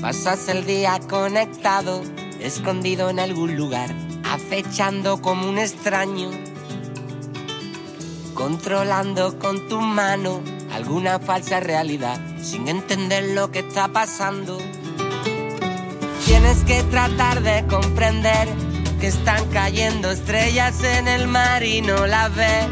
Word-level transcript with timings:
Pasas 0.00 0.48
el 0.48 0.64
día 0.64 0.98
conectado, 1.10 2.00
escondido 2.40 3.10
en 3.10 3.20
algún 3.20 3.54
lugar, 3.54 3.94
acechando 4.24 5.20
como 5.20 5.46
un 5.46 5.58
extraño, 5.58 6.30
controlando 8.32 9.38
con 9.38 9.68
tu 9.68 9.78
mano 9.82 10.40
alguna 10.72 11.18
falsa 11.18 11.60
realidad, 11.60 12.18
sin 12.40 12.68
entender 12.68 13.34
lo 13.34 13.50
que 13.50 13.58
está 13.58 13.88
pasando. 13.88 14.56
Tienes 16.24 16.64
que 16.64 16.82
tratar 16.84 17.42
de 17.42 17.66
comprender 17.66 18.48
que 19.00 19.08
están 19.08 19.50
cayendo 19.50 20.10
estrellas 20.10 20.82
en 20.82 21.08
el 21.08 21.28
mar 21.28 21.62
y 21.62 21.82
no 21.82 22.06
las 22.06 22.34
ves. 22.34 22.68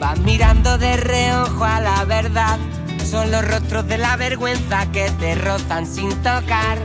Vas 0.00 0.18
mirando 0.18 0.78
de 0.78 0.96
reojo 0.96 1.64
a 1.64 1.80
la 1.80 2.04
verdad 2.04 2.58
son 3.06 3.30
los 3.30 3.46
rostros 3.46 3.86
de 3.86 3.98
la 3.98 4.16
vergüenza 4.16 4.90
que 4.90 5.08
te 5.20 5.36
rozan 5.36 5.86
sin 5.86 6.10
tocar. 6.22 6.78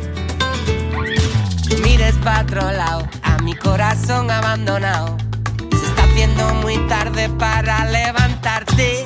Mires 1.84 2.16
para 2.24 2.42
otro 2.42 2.72
lado, 2.72 3.08
a 3.24 3.38
mi 3.40 3.56
corazón 3.56 4.30
abandonado. 4.30 5.18
Se 5.72 5.86
está 5.86 6.04
haciendo 6.04 6.54
muy 6.56 6.78
tarde 6.88 7.28
para 7.30 7.86
levantarte. 7.86 9.06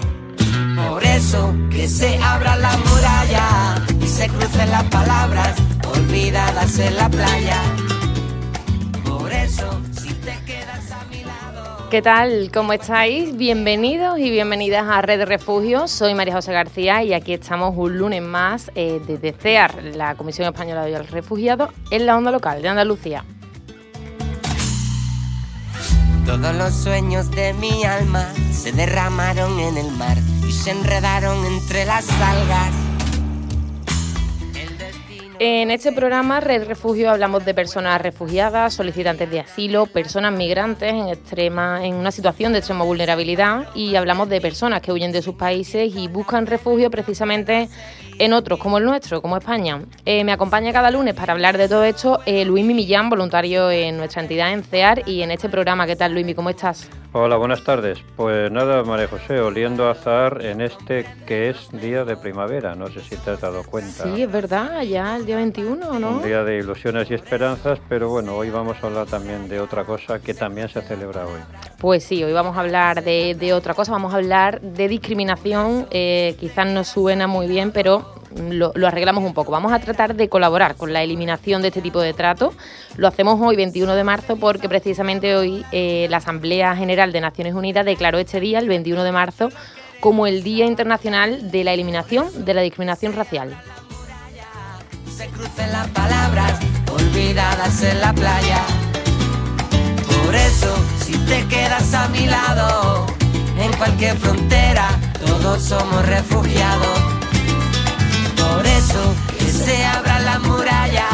Por 0.76 1.04
eso 1.06 1.54
que 1.72 1.88
se 1.88 2.18
abra 2.22 2.58
la 2.58 2.76
muralla 2.78 3.82
y 4.02 4.08
se 4.08 4.28
crucen 4.28 4.72
las 4.72 4.84
palabras 4.86 5.56
olvidadas 5.88 6.78
en 6.80 6.98
la 6.98 7.10
playa. 7.10 7.62
¿Qué 11.96 12.02
tal? 12.02 12.52
¿Cómo 12.54 12.74
estáis? 12.74 13.38
Bienvenidos 13.38 14.20
y 14.20 14.30
bienvenidas 14.30 14.86
a 14.86 15.02
Red 15.02 15.24
Refugio. 15.30 15.88
Soy 15.88 16.14
María 16.14 16.34
José 16.34 16.52
García 16.52 17.02
y 17.04 17.14
aquí 17.14 17.32
estamos 17.32 17.74
un 17.78 17.98
lunes 17.98 18.22
más 18.22 18.70
eh, 18.76 19.00
desde 19.08 19.32
CEAR, 19.32 19.82
la 19.82 20.16
Comisión 20.16 20.46
Española 20.46 20.84
de 20.84 20.92
los 20.92 21.10
Refugiados, 21.10 21.70
en 21.92 22.06
la 22.06 22.18
onda 22.18 22.32
local 22.32 22.62
de 22.62 22.68
Andalucía. 22.68 23.24
Todos 26.26 26.54
los 26.54 26.74
sueños 26.74 27.32
de 27.32 27.54
mi 27.54 27.86
alma 27.86 28.28
se 28.52 28.74
derramaron 28.74 29.58
en 29.58 29.78
el 29.78 29.90
mar 29.94 30.18
y 30.46 30.52
se 30.52 30.72
enredaron 30.72 31.46
entre 31.46 31.86
las 31.86 32.10
algas. 32.10 32.85
En 35.40 35.70
este 35.70 35.92
programa 35.92 36.40
Red 36.40 36.66
Refugio 36.66 37.10
hablamos 37.12 37.44
de 37.44 37.54
personas 37.54 38.02
refugiadas, 38.02 38.74
solicitantes 38.74 39.30
de 39.30 39.42
asilo, 39.42 39.86
personas 39.86 40.32
migrantes 40.32 40.94
en 40.94 41.10
extrema 41.10 41.86
en 41.86 41.96
una 41.96 42.12
situación 42.12 42.54
de 42.54 42.60
extrema 42.60 42.86
vulnerabilidad 42.86 43.68
y 43.76 43.96
hablamos 43.96 44.30
de 44.30 44.40
personas 44.40 44.82
que 44.82 44.94
huyen 44.94 45.12
de 45.12 45.22
sus 45.22 45.36
países 45.36 45.94
y 45.94 46.08
buscan 46.08 46.48
refugio 46.48 46.90
precisamente 46.90 47.68
en 48.20 48.34
otros 48.34 48.60
como 48.60 48.78
el 48.78 48.86
nuestro, 48.86 49.22
como 49.22 49.38
España. 49.38 49.82
Eh, 50.06 50.24
me 50.24 50.32
acompaña 50.32 50.72
cada 50.72 50.92
lunes 50.92 51.14
para 51.14 51.34
hablar 51.34 51.58
de 51.58 51.68
todo 51.68 51.84
esto 51.84 52.20
eh, 52.26 52.46
Luis 52.46 52.66
Mimillán, 52.66 53.10
voluntario 53.10 53.72
en 53.72 53.98
nuestra 53.98 54.22
entidad 54.22 54.54
en 54.54 54.64
CEAR 54.64 55.04
y 55.08 55.22
en 55.22 55.32
este 55.32 55.50
programa. 55.50 55.86
¿Qué 55.86 55.96
tal, 55.96 56.14
Luis? 56.14 56.36
¿Cómo 56.36 56.50
estás? 56.50 56.90
Hola, 57.18 57.38
buenas 57.38 57.64
tardes. 57.64 58.00
Pues 58.18 58.52
nada, 58.52 58.84
María 58.84 59.08
José, 59.08 59.40
oliendo 59.40 59.88
a 59.88 59.92
azar 59.92 60.44
en 60.44 60.60
este 60.60 61.06
que 61.26 61.50
es 61.50 61.70
día 61.72 62.04
de 62.04 62.18
primavera. 62.18 62.76
No 62.76 62.88
sé 62.88 63.00
si 63.00 63.16
te 63.16 63.32
has 63.32 63.40
dado 63.40 63.64
cuenta. 63.64 64.04
Sí, 64.04 64.24
es 64.24 64.30
verdad, 64.30 64.82
ya 64.82 65.16
el 65.16 65.26
día 65.26 65.38
21, 65.38 65.98
¿no? 65.98 66.10
Un 66.10 66.24
día 66.24 66.44
de 66.44 66.58
ilusiones 66.58 67.10
y 67.10 67.14
esperanzas, 67.14 67.80
pero 67.88 68.10
bueno, 68.10 68.36
hoy 68.36 68.50
vamos 68.50 68.76
a 68.82 68.88
hablar 68.88 69.08
también 69.08 69.48
de 69.48 69.62
otra 69.62 69.86
cosa 69.86 70.20
que 70.20 70.34
también 70.34 70.68
se 70.68 70.82
celebra 70.82 71.26
hoy. 71.26 71.40
Pues 71.78 72.04
sí, 72.04 72.22
hoy 72.22 72.34
vamos 72.34 72.58
a 72.58 72.60
hablar 72.60 73.02
de, 73.02 73.54
otra 73.54 73.74
cosa, 73.76 73.94
vamos 73.94 74.14
a 74.14 74.18
hablar 74.18 74.60
de 74.60 74.90
discriminación. 74.90 75.88
Eh, 75.92 76.36
quizás 76.38 76.68
no 76.68 76.84
suena 76.84 77.28
muy 77.28 77.48
bien, 77.48 77.72
pero 77.72 78.05
lo, 78.36 78.74
arreglamos 78.88 79.24
un 79.24 79.34
poco. 79.34 79.52
Vamos 79.52 79.72
a 79.72 79.80
tratar 79.80 80.16
de 80.16 80.30
colaborar 80.30 80.76
con 80.76 80.94
la 80.94 81.04
eliminación 81.04 81.62
de 81.62 81.70
este 81.70 81.82
tipo 81.82 82.00
de 82.00 82.14
trato. 82.14 82.54
Lo 82.98 83.08
hacemos 83.08 83.40
hoy, 83.42 83.56
21 83.56 83.96
de 83.96 84.04
marzo, 84.04 84.38
porque 84.38 84.70
precisamente 84.70 85.36
hoy 85.36 85.66
eh, 85.72 86.08
la 86.10 86.18
Asamblea 86.18 86.76
General 86.76 87.12
de 87.12 87.22
Naciones 87.22 87.54
Unidas 87.54 87.86
declaró 87.86 88.18
este 88.18 88.40
día, 88.40 88.60
el 88.60 88.68
21 88.68 89.04
de 89.04 89.12
marzo, 89.12 89.50
como 90.00 90.28
el 90.28 90.44
Día 90.44 90.66
Internacional 90.66 91.52
de 91.52 91.64
la 91.64 91.74
Eliminación 91.74 92.46
de 92.46 92.54
la 92.54 92.62
Discriminación 92.62 93.14
Racial. 93.14 93.56
Se 95.16 95.28
crucen 95.28 95.72
las 95.72 95.88
palabras 95.90 96.60
olvidadas 96.92 97.82
en 97.84 98.02
la 98.02 98.14
playa. 98.14 98.62
Por 100.26 100.36
eso, 100.36 100.76
si 101.00 101.18
te 101.20 101.46
quedas 101.48 101.94
a 101.94 102.10
mi 102.10 102.26
lado, 102.26 103.06
en 103.58 103.72
cualquier 103.78 104.18
frontera, 104.18 104.90
todos 105.26 105.64
somos 105.64 106.06
refugiados 106.06 107.15
se 109.66 109.84
abra 109.84 110.20
la 110.20 110.38
muralla, 110.40 111.08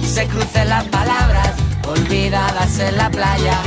se 0.00 0.28
crucen 0.28 0.68
las 0.68 0.84
palabras 0.84 1.50
olvidadas 1.88 2.78
en 2.78 2.96
la 2.96 3.10
playa. 3.10 3.58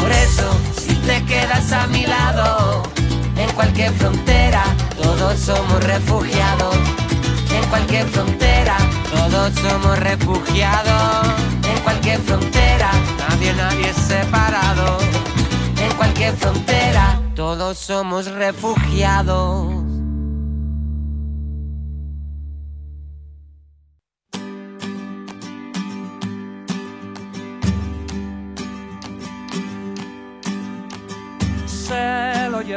Por 0.00 0.12
eso, 0.12 0.48
si 0.78 0.94
te 0.94 1.24
quedas 1.24 1.72
a 1.72 1.88
mi 1.88 2.06
lado, 2.06 2.84
en 3.36 3.50
cualquier 3.54 3.92
frontera, 3.94 4.62
todos 5.02 5.40
somos 5.40 5.82
refugiados. 5.82 6.76
En 7.50 7.68
cualquier 7.70 8.06
frontera, 8.06 8.76
todos 9.12 9.52
somos 9.54 9.98
refugiados. 9.98 11.26
En 11.68 11.82
cualquier 11.82 12.20
frontera, 12.20 12.90
nadie, 13.18 13.52
nadie 13.54 13.90
es 13.90 13.96
separado. 13.96 14.98
En 15.76 15.92
cualquier 15.96 16.36
frontera, 16.36 17.20
todos 17.34 17.78
somos 17.78 18.26
refugiados. 18.26 19.85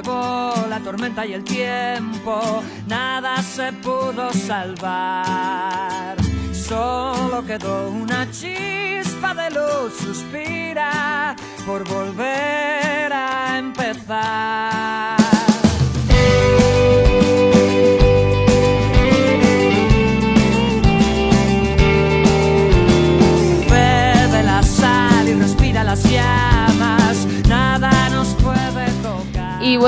Llevó 0.01 0.53
la 0.69 0.79
tormenta 0.79 1.25
y 1.25 1.33
el 1.33 1.43
tiempo, 1.43 2.63
nada 2.87 3.41
se 3.41 3.73
pudo 3.73 4.31
salvar. 4.31 6.15
Solo 6.53 7.43
quedó 7.45 7.89
una 7.89 8.29
chispa 8.31 9.33
de 9.33 9.49
luz, 9.51 9.93
suspira 9.97 11.35
por 11.65 11.83
volver 11.87 13.11
a 13.11 13.57
empezar. 13.57 15.18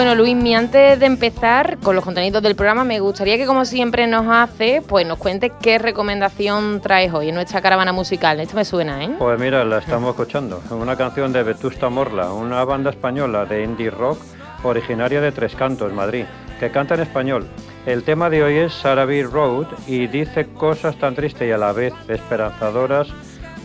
Bueno, 0.04 0.16
Luis, 0.16 0.56
antes 0.56 1.00
de 1.00 1.06
empezar 1.06 1.78
con 1.78 1.96
los 1.96 2.04
contenidos 2.04 2.42
del 2.42 2.56
programa, 2.56 2.84
me 2.84 3.00
gustaría 3.00 3.38
que, 3.38 3.46
como 3.46 3.66
siempre 3.66 4.08
nos 4.08 4.26
hace, 4.28 4.82
pues 4.82 5.06
nos 5.06 5.20
cuentes 5.20 5.52
qué 5.62 5.78
recomendación 5.78 6.82
traes 6.82 7.14
hoy 7.14 7.30
en 7.30 7.36
nuestra 7.36 7.62
caravana 7.62 7.94
musical. 7.94 8.40
Esto 8.40 8.56
me 8.56 8.66
suena, 8.66 9.04
¿eh? 9.04 9.12
Pues 9.20 9.40
mira, 9.40 9.64
la 9.64 9.78
estamos 9.78 10.10
escuchando. 10.10 10.60
Una 10.72 10.96
canción 10.96 11.32
de 11.32 11.44
Vetusta 11.44 11.90
Morla, 11.90 12.34
una 12.34 12.64
banda 12.66 12.90
española 12.90 13.46
de 13.46 13.64
indie 13.64 13.92
rock 13.92 14.18
originaria 14.64 15.22
de 15.22 15.32
Tres 15.32 15.54
Cantos, 15.54 15.94
Madrid, 15.94 16.26
que 16.60 16.72
canta 16.72 16.96
en 16.96 17.02
español. 17.02 17.48
El 17.86 18.02
tema 18.02 18.32
de 18.32 18.42
hoy 18.42 18.56
es 18.56 18.74
Sarabi 18.74 19.22
Road 19.22 19.68
y 19.86 20.08
dice 20.08 20.48
cosas 20.48 20.96
tan 20.96 21.14
tristes 21.14 21.48
y 21.48 21.52
a 21.52 21.60
la 21.60 21.74
vez 21.74 21.94
esperanzadoras 22.08 23.08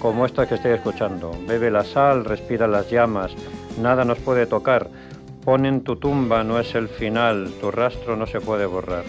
como 0.01 0.27
esta 0.27 0.47
que 0.47 0.57
estoy 0.57 0.73
escuchando. 0.73 1.33
Bebe 1.49 1.71
la 1.71 1.83
sal, 1.83 2.27
respira 2.27 2.67
las 2.67 2.91
llamas, 2.91 3.33
nada 3.81 4.05
nos 4.05 4.19
puede 4.19 4.45
tocar. 4.45 4.91
Ponen 5.47 5.85
tu 5.85 5.95
tumba, 5.95 6.43
no 6.43 6.59
es 6.59 6.75
el 6.75 6.89
final, 6.89 7.53
tu 7.61 7.71
rastro 7.71 8.17
no 8.17 8.27
se 8.27 8.41
puede 8.41 8.67
borrar. 8.67 9.05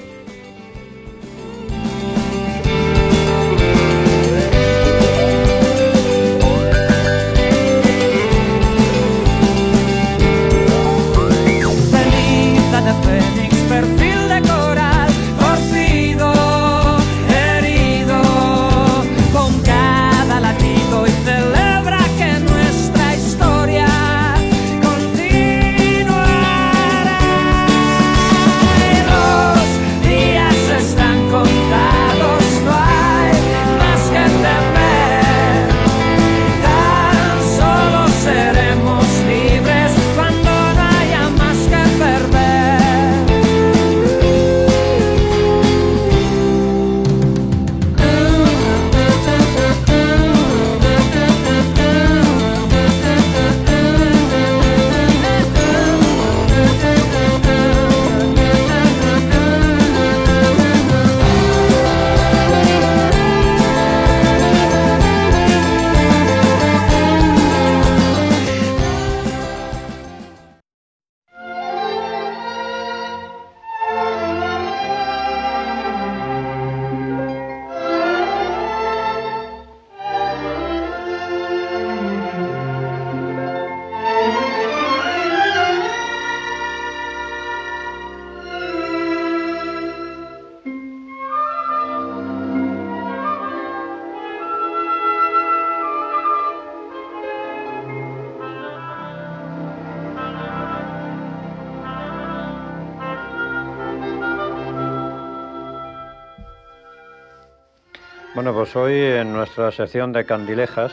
Pues 108.57 108.75
hoy 108.75 108.99
en 108.99 109.33
nuestra 109.33 109.69
sección 109.69 110.13
de 110.13 110.25
candilejas 110.25 110.91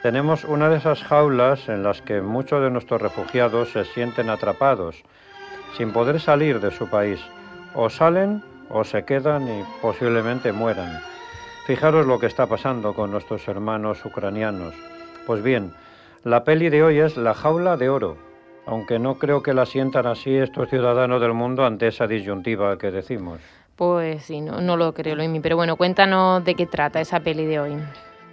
tenemos 0.00 0.44
una 0.44 0.70
de 0.70 0.78
esas 0.78 1.02
jaulas 1.02 1.68
en 1.68 1.82
las 1.82 2.00
que 2.00 2.22
muchos 2.22 2.62
de 2.62 2.70
nuestros 2.70 3.02
refugiados 3.02 3.70
se 3.70 3.84
sienten 3.84 4.30
atrapados, 4.30 5.04
sin 5.76 5.92
poder 5.92 6.20
salir 6.20 6.58
de 6.58 6.70
su 6.70 6.88
país. 6.88 7.20
O 7.74 7.90
salen 7.90 8.42
o 8.70 8.82
se 8.82 9.04
quedan 9.04 9.46
y 9.46 9.62
posiblemente 9.82 10.52
mueran. 10.52 11.02
Fijaros 11.66 12.06
lo 12.06 12.18
que 12.18 12.28
está 12.28 12.46
pasando 12.46 12.94
con 12.94 13.10
nuestros 13.10 13.46
hermanos 13.46 14.02
ucranianos. 14.06 14.72
Pues 15.26 15.42
bien, 15.42 15.74
la 16.24 16.44
peli 16.44 16.70
de 16.70 16.82
hoy 16.82 16.98
es 16.98 17.18
La 17.18 17.34
jaula 17.34 17.76
de 17.76 17.90
oro, 17.90 18.16
aunque 18.64 18.98
no 18.98 19.18
creo 19.18 19.42
que 19.42 19.52
la 19.52 19.66
sientan 19.66 20.06
así 20.06 20.34
estos 20.34 20.70
ciudadanos 20.70 21.20
del 21.20 21.34
mundo 21.34 21.66
ante 21.66 21.88
esa 21.88 22.06
disyuntiva 22.06 22.78
que 22.78 22.90
decimos. 22.90 23.38
Pues 23.82 24.22
sí, 24.22 24.40
no, 24.40 24.60
no 24.60 24.76
lo 24.76 24.94
creo, 24.94 25.16
pero 25.42 25.56
bueno, 25.56 25.74
cuéntanos 25.74 26.44
de 26.44 26.54
qué 26.54 26.66
trata 26.66 27.00
esa 27.00 27.18
peli 27.18 27.46
de 27.46 27.58
hoy. 27.58 27.72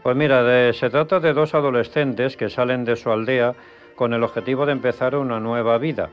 Pues 0.03 0.15
mira, 0.15 0.71
se 0.73 0.91
trata 0.91 1.19
de 1.19 1.33
dos 1.33 1.55
adolescentes 1.55 2.37
que 2.37 2.49
salen 2.49 2.85
de 2.85 2.95
su 2.95 3.09
aldea 3.09 3.55
con 3.95 4.13
el 4.13 4.21
objetivo 4.21 4.67
de 4.67 4.73
empezar 4.73 5.15
una 5.15 5.39
nueva 5.39 5.79
vida. 5.79 6.11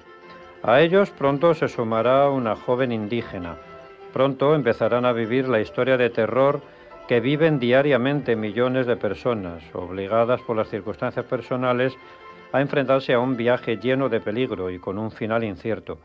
A 0.63 0.81
ellos 0.81 1.11
pronto 1.11 1.53
se 1.53 1.69
sumará 1.69 2.31
una 2.31 2.57
joven 2.57 2.93
indígena. 2.93 3.57
Pronto 4.15 4.55
empezarán 4.55 5.05
a 5.05 5.13
vivir 5.13 5.51
la 5.51 5.61
historia 5.61 5.99
de 5.99 6.09
terror 6.09 6.63
que 7.07 7.21
viven 7.21 7.59
diariamente 7.59 8.37
millones 8.37 8.87
de 8.87 8.97
personas, 8.97 9.63
obligadas 9.75 10.41
por 10.41 10.57
las 10.57 10.71
circunstancias 10.71 11.27
personales 11.27 11.93
a 12.53 12.63
enfrentarse 12.63 13.13
a 13.13 13.19
un 13.19 13.37
viaje 13.37 13.77
lleno 13.77 14.09
de 14.09 14.21
peligro 14.21 14.71
y 14.71 14.79
con 14.79 14.97
un 14.97 15.11
final 15.11 15.45
incierto. 15.45 15.99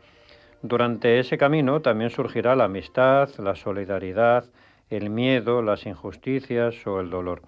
Durante 0.62 1.18
ese 1.18 1.36
camino 1.38 1.82
también 1.82 2.10
surgirá 2.10 2.54
la 2.54 2.64
amistad, 2.64 3.28
la 3.38 3.56
solidaridad, 3.56 4.44
el 4.90 5.10
miedo, 5.10 5.60
las 5.60 5.86
injusticias 5.86 6.86
o 6.86 7.00
el 7.00 7.10
dolor. 7.10 7.42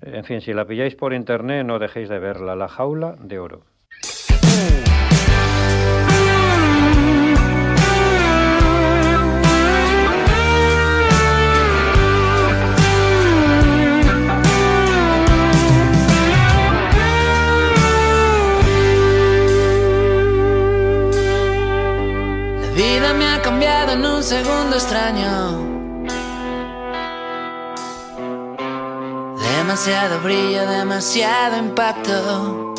En 0.00 0.24
fin, 0.24 0.40
si 0.40 0.54
la 0.54 0.64
pilláis 0.64 0.94
por 0.94 1.12
internet 1.12 1.66
no 1.66 1.78
dejéis 1.78 2.08
de 2.08 2.20
verla, 2.20 2.54
La 2.54 2.68
jaula 2.68 3.16
de 3.18 3.38
oro. 3.38 3.71
Demasiado 29.72 30.20
brillo, 30.20 30.66
demasiado 30.66 31.56
impacto. 31.56 32.74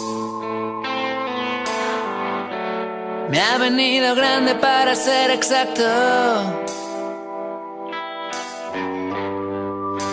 Me 3.32 3.40
ha 3.42 3.58
venido 3.58 4.14
grande 4.14 4.54
para 4.54 4.96
ser 4.96 5.32
exacto. 5.32 5.82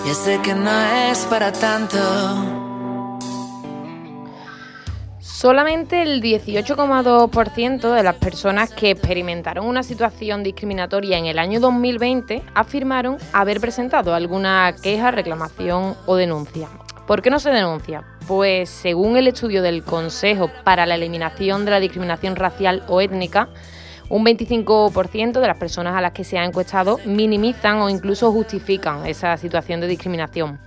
Ya 0.06 0.14
sé 0.14 0.40
que 0.42 0.54
no 0.54 0.70
es 1.10 1.26
para 1.26 1.52
tanto. 1.52 2.59
Solamente 5.40 6.02
el 6.02 6.20
18,2% 6.20 7.94
de 7.94 8.02
las 8.02 8.16
personas 8.16 8.74
que 8.74 8.90
experimentaron 8.90 9.64
una 9.64 9.82
situación 9.82 10.42
discriminatoria 10.42 11.16
en 11.16 11.24
el 11.24 11.38
año 11.38 11.60
2020 11.60 12.42
afirmaron 12.52 13.16
haber 13.32 13.58
presentado 13.58 14.14
alguna 14.14 14.74
queja, 14.82 15.10
reclamación 15.10 15.96
o 16.04 16.16
denuncia. 16.16 16.68
¿Por 17.06 17.22
qué 17.22 17.30
no 17.30 17.38
se 17.38 17.48
denuncia? 17.48 18.04
Pues 18.28 18.68
según 18.68 19.16
el 19.16 19.28
estudio 19.28 19.62
del 19.62 19.82
Consejo 19.82 20.50
para 20.62 20.84
la 20.84 20.96
Eliminación 20.96 21.64
de 21.64 21.70
la 21.70 21.80
Discriminación 21.80 22.36
Racial 22.36 22.82
o 22.86 23.00
Étnica, 23.00 23.48
un 24.10 24.26
25% 24.26 25.40
de 25.40 25.46
las 25.46 25.56
personas 25.56 25.96
a 25.96 26.02
las 26.02 26.12
que 26.12 26.24
se 26.24 26.36
ha 26.36 26.44
encuestado 26.44 26.98
minimizan 27.06 27.78
o 27.78 27.88
incluso 27.88 28.30
justifican 28.30 29.06
esa 29.06 29.38
situación 29.38 29.80
de 29.80 29.86
discriminación. 29.86 30.58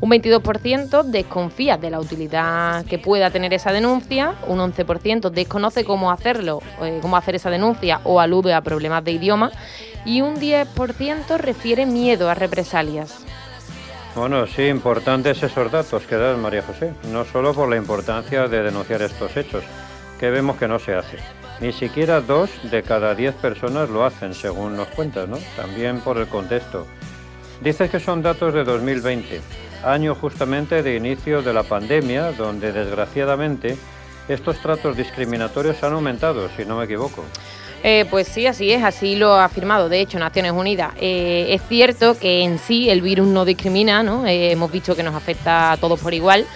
Un 0.00 0.10
22% 0.10 1.04
desconfía 1.04 1.76
de 1.76 1.90
la 1.90 2.00
utilidad 2.00 2.84
que 2.86 2.98
pueda 2.98 3.30
tener 3.30 3.52
esa 3.54 3.72
denuncia, 3.72 4.34
un 4.48 4.58
11% 4.58 5.30
desconoce 5.30 5.84
cómo 5.84 6.10
hacerlo, 6.10 6.60
eh, 6.82 6.98
cómo 7.00 7.16
hacer 7.16 7.36
esa 7.36 7.50
denuncia 7.50 8.00
o 8.04 8.20
alude 8.20 8.54
a 8.54 8.62
problemas 8.62 9.04
de 9.04 9.12
idioma 9.12 9.52
y 10.04 10.20
un 10.20 10.36
10% 10.36 11.36
refiere 11.38 11.86
miedo 11.86 12.28
a 12.28 12.34
represalias. 12.34 13.24
Bueno, 14.14 14.46
sí, 14.46 14.64
importantes 14.64 15.42
esos 15.42 15.72
datos 15.72 16.02
que 16.02 16.16
das, 16.16 16.36
María 16.36 16.62
José, 16.62 16.92
no 17.10 17.24
solo 17.24 17.54
por 17.54 17.68
la 17.68 17.76
importancia 17.76 18.46
de 18.46 18.62
denunciar 18.62 19.00
estos 19.00 19.36
hechos, 19.36 19.64
que 20.20 20.30
vemos 20.30 20.56
que 20.56 20.68
no 20.68 20.78
se 20.78 20.94
hace. 20.94 21.16
Ni 21.60 21.72
siquiera 21.72 22.20
dos 22.20 22.50
de 22.70 22.82
cada 22.82 23.14
diez 23.14 23.34
personas 23.34 23.88
lo 23.88 24.04
hacen, 24.04 24.34
según 24.34 24.76
nos 24.76 24.88
cuentas, 24.88 25.28
¿no? 25.28 25.38
También 25.56 26.00
por 26.00 26.18
el 26.18 26.26
contexto. 26.26 26.86
Dices 27.62 27.90
que 27.90 28.00
son 28.00 28.22
datos 28.22 28.52
de 28.52 28.64
2020, 28.64 29.40
año 29.84 30.14
justamente 30.14 30.82
de 30.82 30.96
inicio 30.96 31.42
de 31.42 31.52
la 31.52 31.62
pandemia, 31.62 32.32
donde 32.32 32.72
desgraciadamente 32.72 33.76
estos 34.28 34.60
tratos 34.60 34.96
discriminatorios 34.96 35.82
han 35.82 35.92
aumentado, 35.92 36.48
si 36.56 36.64
no 36.64 36.78
me 36.78 36.84
equivoco. 36.84 37.24
Eh, 37.84 38.06
pues 38.08 38.28
sí, 38.28 38.46
así 38.46 38.70
es, 38.70 38.84
así 38.84 39.16
lo 39.16 39.32
ha 39.34 39.44
afirmado, 39.44 39.88
de 39.88 40.00
hecho, 40.00 40.18
Naciones 40.18 40.52
Unidas. 40.52 40.92
Eh, 41.00 41.46
es 41.50 41.62
cierto 41.68 42.16
que 42.16 42.44
en 42.44 42.58
sí 42.60 42.88
el 42.88 43.02
virus 43.02 43.26
no 43.26 43.44
discrimina, 43.44 44.04
¿no? 44.04 44.24
Eh, 44.24 44.52
hemos 44.52 44.70
visto 44.70 44.94
que 44.94 45.02
nos 45.02 45.16
afecta 45.16 45.72
a 45.72 45.76
todos 45.76 45.98
por 45.98 46.14
igual, 46.14 46.46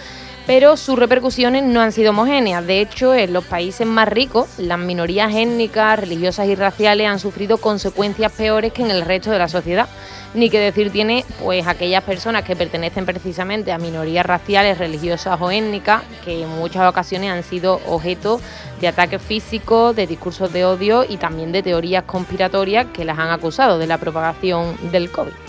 pero 0.47 0.77
sus 0.77 0.97
repercusiones 0.97 1.63
no 1.63 1.81
han 1.81 1.91
sido 1.91 2.11
homogéneas. 2.11 2.65
De 2.65 2.79
hecho, 2.79 3.13
en 3.13 3.33
los 3.33 3.43
países 3.43 3.85
más 3.85 4.07
ricos, 4.07 4.47
las 4.57 4.79
minorías 4.79 5.35
étnicas, 5.35 5.99
religiosas 5.99 6.47
y 6.47 6.55
raciales 6.55 7.07
han 7.07 7.19
sufrido 7.19 7.57
consecuencias 7.57 8.31
peores 8.31 8.71
que 8.71 8.81
en 8.81 8.89
el 8.89 9.01
resto 9.01 9.29
de 9.29 9.39
la 9.39 9.49
sociedad. 9.49 9.89
Ni 10.33 10.49
que 10.49 10.59
decir 10.59 10.91
tiene 10.91 11.25
pues 11.43 11.67
aquellas 11.67 12.03
personas 12.03 12.43
que 12.43 12.55
pertenecen 12.55 13.05
precisamente 13.05 13.73
a 13.73 13.77
minorías 13.77 14.25
raciales, 14.25 14.77
religiosas 14.77 15.39
o 15.41 15.51
étnicas, 15.51 16.03
que 16.23 16.43
en 16.43 16.49
muchas 16.49 16.89
ocasiones 16.89 17.31
han 17.31 17.43
sido 17.43 17.81
objeto 17.85 18.39
de 18.79 18.87
ataques 18.87 19.21
físicos, 19.21 19.95
de 19.95 20.07
discursos 20.07 20.53
de 20.53 20.63
odio 20.63 21.05
y 21.07 21.17
también 21.17 21.51
de 21.51 21.63
teorías 21.63 22.03
conspiratorias 22.03 22.87
que 22.93 23.03
las 23.03 23.19
han 23.19 23.31
acusado 23.31 23.79
de 23.79 23.87
la 23.87 23.97
propagación 23.97 24.77
del 24.91 25.11
COVID. 25.11 25.46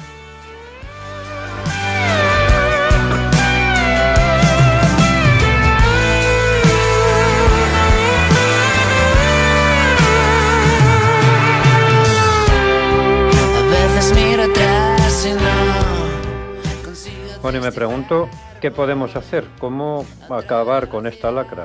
Bueno, 17.42 17.58
y 17.58 17.60
me 17.60 17.72
pregunto, 17.72 18.28
¿qué 18.60 18.70
podemos 18.70 19.14
hacer? 19.16 19.44
¿Cómo 19.60 20.04
acabar 20.28 20.88
con 20.88 21.06
esta 21.06 21.30
lacra? 21.30 21.64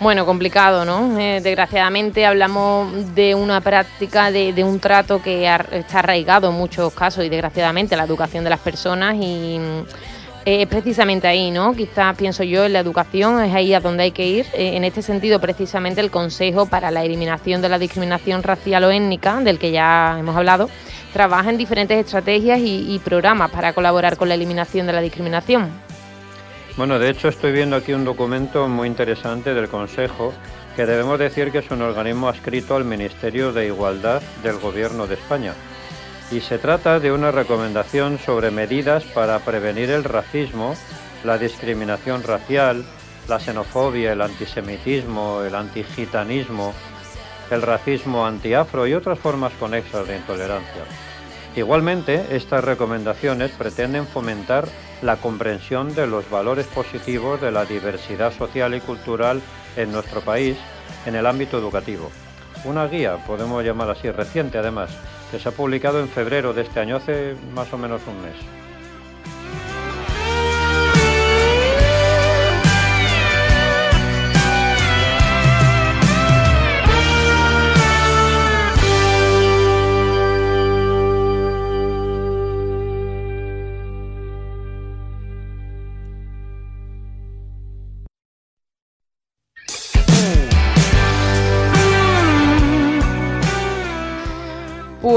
Bueno, 0.00 0.26
complicado, 0.26 0.84
¿no? 0.84 1.18
Eh, 1.18 1.40
desgraciadamente 1.42 2.26
hablamos 2.26 3.14
de 3.14 3.34
una 3.34 3.60
práctica, 3.60 4.30
de, 4.30 4.52
un 4.64 4.78
trato 4.78 5.22
que 5.22 5.48
ar- 5.48 5.68
está 5.72 6.00
arraigado 6.00 6.48
en 6.50 6.54
muchos 6.54 6.92
casos 6.92 7.24
y 7.24 7.28
desgraciadamente 7.28 7.96
la 7.96 8.04
educación 8.04 8.44
de 8.44 8.50
las 8.50 8.60
personas 8.60 9.16
y 9.18 9.58
mm, 9.58 9.86
es 10.44 10.66
precisamente 10.68 11.26
ahí, 11.26 11.50
¿no? 11.50 11.74
Quizás 11.74 12.14
pienso 12.16 12.42
yo 12.44 12.66
en 12.66 12.74
la 12.74 12.80
educación, 12.80 13.42
es 13.42 13.54
ahí 13.54 13.72
a 13.74 13.80
donde 13.80 14.04
hay 14.04 14.12
que 14.12 14.26
ir. 14.26 14.46
Eh, 14.52 14.76
en 14.76 14.84
este 14.84 15.00
sentido, 15.02 15.40
precisamente 15.40 16.00
el 16.02 16.10
Consejo 16.10 16.66
para 16.66 16.90
la 16.90 17.02
Eliminación 17.02 17.62
de 17.62 17.68
la 17.70 17.78
Discriminación 17.78 18.42
Racial 18.42 18.84
o 18.84 18.90
Étnica, 18.90 19.40
del 19.40 19.58
que 19.58 19.70
ya 19.72 20.16
hemos 20.18 20.36
hablado, 20.36 20.68
trabaja 21.16 21.48
en 21.48 21.56
diferentes 21.56 21.98
estrategias 21.98 22.60
y, 22.62 23.00
programas 23.02 23.50
para 23.50 23.72
colaborar 23.72 24.18
con 24.18 24.28
la 24.28 24.34
eliminación 24.34 24.86
de 24.86 24.92
la 24.92 25.00
discriminación. 25.00 25.70
Bueno, 26.76 26.98
de 26.98 27.08
hecho 27.08 27.28
estoy 27.28 27.52
viendo 27.52 27.74
aquí 27.74 27.94
un 27.94 28.04
documento 28.04 28.68
muy 28.68 28.86
interesante 28.86 29.54
del 29.54 29.70
Consejo 29.70 30.34
que 30.76 30.84
debemos 30.84 31.18
decir 31.18 31.50
que 31.50 31.60
es 31.60 31.70
un 31.70 31.80
organismo 31.80 32.28
adscrito 32.28 32.76
al 32.76 32.84
Ministerio 32.84 33.50
de 33.54 33.64
Igualdad 33.64 34.20
del 34.42 34.58
Gobierno 34.58 35.06
de 35.06 35.14
España. 35.14 35.54
Y 36.30 36.40
se 36.40 36.58
trata 36.58 37.00
de 37.00 37.10
una 37.10 37.30
recomendación 37.30 38.18
sobre 38.18 38.50
medidas 38.50 39.04
para 39.04 39.38
prevenir 39.38 39.90
el 39.90 40.04
racismo, 40.04 40.76
la 41.24 41.38
discriminación 41.38 42.24
racial, 42.24 42.84
la 43.26 43.40
xenofobia, 43.40 44.12
el 44.12 44.20
antisemitismo, 44.20 45.40
el 45.40 45.54
antigitanismo, 45.54 46.74
el 47.50 47.62
racismo 47.62 48.26
antiafro 48.26 48.86
y 48.86 48.94
otras 48.94 49.18
formas 49.18 49.52
conexas 49.54 50.06
de 50.06 50.16
intolerancia. 50.16 50.82
Igualmente, 51.54 52.36
estas 52.36 52.62
recomendaciones 52.64 53.50
pretenden 53.52 54.06
fomentar 54.06 54.68
la 55.02 55.16
comprensión 55.16 55.94
de 55.94 56.06
los 56.06 56.28
valores 56.28 56.66
positivos 56.66 57.40
de 57.40 57.50
la 57.50 57.64
diversidad 57.64 58.32
social 58.32 58.74
y 58.74 58.80
cultural 58.80 59.40
en 59.76 59.92
nuestro 59.92 60.20
país 60.20 60.56
en 61.06 61.14
el 61.14 61.26
ámbito 61.26 61.58
educativo. 61.58 62.10
Una 62.64 62.86
guía, 62.86 63.16
podemos 63.26 63.64
llamar 63.64 63.90
así, 63.90 64.10
reciente 64.10 64.58
además, 64.58 64.90
que 65.30 65.38
se 65.38 65.48
ha 65.48 65.52
publicado 65.52 66.00
en 66.00 66.08
febrero 66.08 66.52
de 66.52 66.62
este 66.62 66.80
año, 66.80 66.96
hace 66.96 67.36
más 67.54 67.72
o 67.72 67.78
menos 67.78 68.02
un 68.06 68.20
mes. 68.22 68.65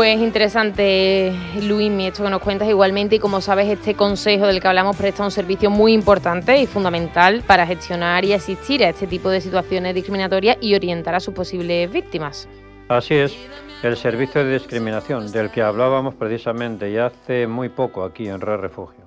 Pues 0.10 0.22
interesante, 0.22 1.32
Luismi, 1.62 2.08
esto 2.08 2.24
que 2.24 2.32
nos 2.32 2.42
cuentas 2.42 2.68
igualmente 2.68 3.18
y 3.18 3.20
como 3.20 3.42
sabes, 3.42 3.70
este 3.70 3.94
consejo 3.94 4.48
del 4.48 4.60
que 4.60 4.68
hablamos 4.68 4.98
presta 4.98 5.24
un 5.24 5.30
servicio 5.30 5.70
muy 5.70 5.94
importante 5.94 6.58
y 6.58 6.66
fundamental 6.66 7.44
para 7.46 7.68
gestionar 7.68 8.25
y 8.25 8.34
asistir 8.34 8.84
a 8.84 8.89
este 8.89 9.06
tipo 9.06 9.30
de 9.30 9.39
situaciones 9.39 9.94
discriminatorias 9.94 10.58
y 10.62 10.74
orientar 10.74 11.13
a 11.13 11.20
sus 11.20 11.36
posibles 11.36 11.92
víctimas. 11.92 12.50
Así 12.88 13.13
es, 13.13 13.38
el 13.84 13.98
servicio 13.98 14.44
de 14.44 14.54
discriminación 14.54 15.32
del 15.32 15.51
que 15.51 15.62
hablábamos 15.62 16.16
precisamente 16.16 16.92
ya 16.92 17.06
hace 17.06 17.46
muy 17.46 17.70
poco 17.70 18.04
aquí 18.04 18.30
en 18.30 18.42
Red 18.42 18.62
Refugio. 18.62 19.06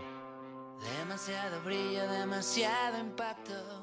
Demasiado 1.01 1.63
brillo, 1.65 2.09
demasiado 2.13 3.01
impacto. 3.01 3.82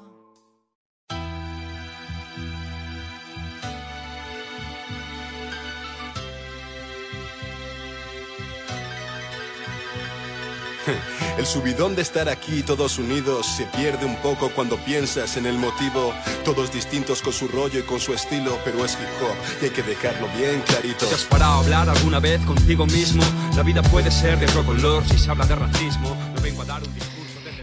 El 11.38 11.46
subidón 11.46 11.96
de 11.96 12.02
estar 12.02 12.28
aquí 12.28 12.62
todos 12.62 12.98
unidos 12.98 13.46
se 13.46 13.64
pierde 13.66 14.04
un 14.06 14.16
poco 14.16 14.50
cuando 14.50 14.76
piensas 14.78 15.36
en 15.36 15.46
el 15.46 15.58
motivo. 15.58 16.12
Todos 16.44 16.72
distintos 16.72 17.22
con 17.22 17.32
su 17.32 17.48
rollo 17.48 17.80
y 17.80 17.82
con 17.82 18.00
su 18.00 18.12
estilo, 18.12 18.58
pero 18.64 18.84
es 18.84 18.94
hip 18.94 19.08
hop 19.22 19.36
y 19.60 19.64
hay 19.66 19.70
que 19.70 19.82
dejarlo 19.82 20.28
bien 20.36 20.62
clarito. 20.62 21.06
¿Te 21.06 21.14
has 21.14 21.24
parado 21.24 21.54
a 21.54 21.58
hablar 21.58 21.88
alguna 21.88 22.20
vez 22.20 22.40
contigo 22.44 22.86
mismo? 22.86 23.22
La 23.56 23.62
vida 23.62 23.82
puede 23.82 24.10
ser 24.10 24.38
de 24.38 24.46
otro 24.46 24.64
color 24.64 25.02
si 25.08 25.18
se 25.18 25.30
habla 25.30 25.46
de 25.46 25.56
racismo. 25.56 26.16
No 26.34 26.40
vengo 26.42 26.62
a 26.62 26.64
dar 26.66 26.82
un 26.82 26.94
discurso. 26.94 27.19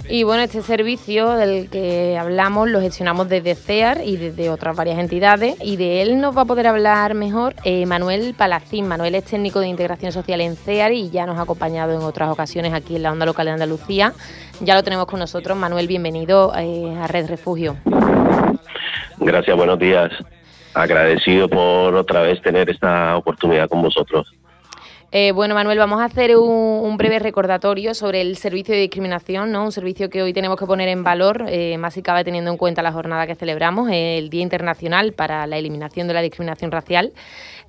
Y 0.09 0.23
bueno, 0.23 0.41
este 0.41 0.61
servicio 0.61 1.31
del 1.31 1.69
que 1.69 2.17
hablamos 2.17 2.69
lo 2.69 2.79
gestionamos 2.79 3.27
desde 3.27 3.55
CEAR 3.55 4.01
y 4.05 4.15
desde 4.15 4.49
otras 4.49 4.73
varias 4.73 4.99
entidades 4.99 5.57
y 5.61 5.75
de 5.75 6.01
él 6.01 6.21
nos 6.21 6.35
va 6.35 6.43
a 6.43 6.45
poder 6.45 6.67
hablar 6.67 7.13
mejor 7.13 7.55
eh, 7.65 7.85
Manuel 7.85 8.33
Palacín. 8.33 8.87
Manuel 8.87 9.15
es 9.15 9.25
técnico 9.25 9.59
de 9.59 9.67
integración 9.67 10.13
social 10.13 10.39
en 10.39 10.55
CEAR 10.55 10.93
y 10.93 11.09
ya 11.09 11.25
nos 11.25 11.37
ha 11.37 11.41
acompañado 11.41 11.93
en 11.93 12.01
otras 12.03 12.29
ocasiones 12.29 12.73
aquí 12.73 12.95
en 12.95 13.03
la 13.03 13.11
onda 13.11 13.25
local 13.25 13.47
de 13.47 13.51
Andalucía. 13.51 14.13
Ya 14.61 14.75
lo 14.75 14.83
tenemos 14.83 15.07
con 15.07 15.19
nosotros. 15.19 15.57
Manuel, 15.57 15.87
bienvenido 15.87 16.53
eh, 16.57 16.95
a 17.01 17.07
Red 17.07 17.27
Refugio. 17.27 17.75
Gracias, 19.17 19.57
buenos 19.57 19.77
días. 19.77 20.11
Agradecido 20.73 21.49
por 21.49 21.95
otra 21.95 22.21
vez 22.21 22.41
tener 22.41 22.69
esta 22.69 23.17
oportunidad 23.17 23.67
con 23.67 23.81
vosotros. 23.81 24.33
Eh, 25.11 25.31
bueno, 25.31 25.55
Manuel, 25.55 25.77
vamos 25.77 26.01
a 26.01 26.05
hacer 26.05 26.35
un, 26.35 26.97
breve 26.97 27.19
recordatorio 27.19 27.93
sobre 27.93 28.21
el 28.21 28.35
servicio 28.35 28.73
de 28.73 28.81
discriminación, 28.81 29.51
¿no? 29.51 29.63
Un 29.63 29.71
servicio 29.71 30.09
que 30.09 30.21
hoy 30.21 30.33
tenemos 30.33 30.59
que 30.59 30.65
poner 30.65 30.89
en 30.89 31.03
valor, 31.03 31.45
eh, 31.47 31.77
más 31.77 31.93
si 31.93 32.01
cabe 32.01 32.23
teniendo 32.25 32.51
en 32.51 32.57
cuenta 32.57 32.81
la 32.81 32.91
jornada 32.91 33.25
que 33.25 33.35
celebramos, 33.35 33.89
el 33.91 34.29
Día 34.29 34.41
Internacional 34.41 35.13
para 35.13 35.47
la 35.47 35.57
Eliminación 35.57 36.07
de 36.07 36.13
la 36.13 36.21
Discriminación 36.21 36.71
Racial. 36.71 37.13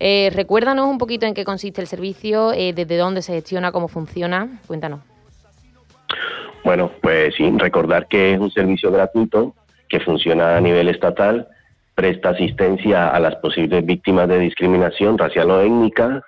Eh, 0.00 0.30
recuérdanos 0.34 0.88
un 0.88 0.98
poquito 0.98 1.26
en 1.26 1.34
qué 1.34 1.44
consiste 1.44 1.80
el 1.80 1.86
servicio, 1.86 2.50
desde 2.50 2.96
dónde 2.96 3.22
se 3.22 3.34
gestiona, 3.34 3.70
cómo 3.70 3.86
funciona. 3.86 4.48
Cuéntanos. 4.66 5.00
Bueno, 6.64 6.90
pues 7.00 7.34
sí, 7.36 7.52
recordar 7.56 8.08
que 8.08 8.32
es 8.32 8.40
un 8.40 8.50
servicio 8.50 8.90
gratuito 8.90 9.54
que 9.88 10.00
funciona 10.00 10.56
a 10.56 10.60
nivel 10.60 10.88
estatal, 10.88 11.46
presta 11.94 12.30
asistencia 12.30 13.08
a 13.08 13.20
las 13.20 13.36
posibles 13.36 13.84
víctimas 13.86 14.28
de 14.28 14.38
discriminación 14.38 15.16
racial 15.16 15.50
o 15.50 15.60
étnica 15.60 16.24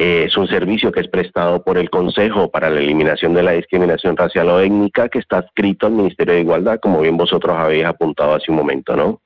eh, 0.00 0.26
es 0.28 0.36
un 0.36 0.46
servicio 0.46 0.92
que 0.92 1.00
es 1.00 1.08
prestado 1.08 1.64
por 1.64 1.76
el 1.76 1.90
Consejo 1.90 2.52
para 2.52 2.70
la 2.70 2.78
Eliminación 2.78 3.34
de 3.34 3.42
la 3.42 3.50
Discriminación 3.50 4.16
Racial 4.16 4.48
o 4.48 4.60
Étnica, 4.60 5.08
que 5.08 5.18
está 5.18 5.38
adscrito 5.38 5.88
al 5.88 5.94
Ministerio 5.94 6.34
de 6.34 6.42
Igualdad, 6.42 6.78
como 6.78 7.00
bien 7.00 7.16
vosotros 7.16 7.56
habéis 7.58 7.84
apuntado 7.84 8.32
hace 8.36 8.52
un 8.52 8.58
momento, 8.58 8.94
¿no? 8.94 9.22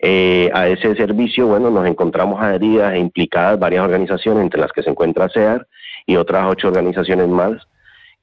Eh, 0.00 0.50
a 0.54 0.68
ese 0.68 0.94
servicio, 0.96 1.48
bueno, 1.48 1.70
nos 1.70 1.86
encontramos 1.86 2.40
adheridas 2.40 2.94
e 2.94 2.98
implicadas 2.98 3.58
varias 3.58 3.84
organizaciones, 3.84 4.42
entre 4.42 4.58
las 4.58 4.72
que 4.72 4.82
se 4.82 4.88
encuentra 4.88 5.28
CEAR 5.28 5.66
y 6.06 6.16
otras 6.16 6.46
ocho 6.48 6.68
organizaciones 6.68 7.28
más, 7.28 7.68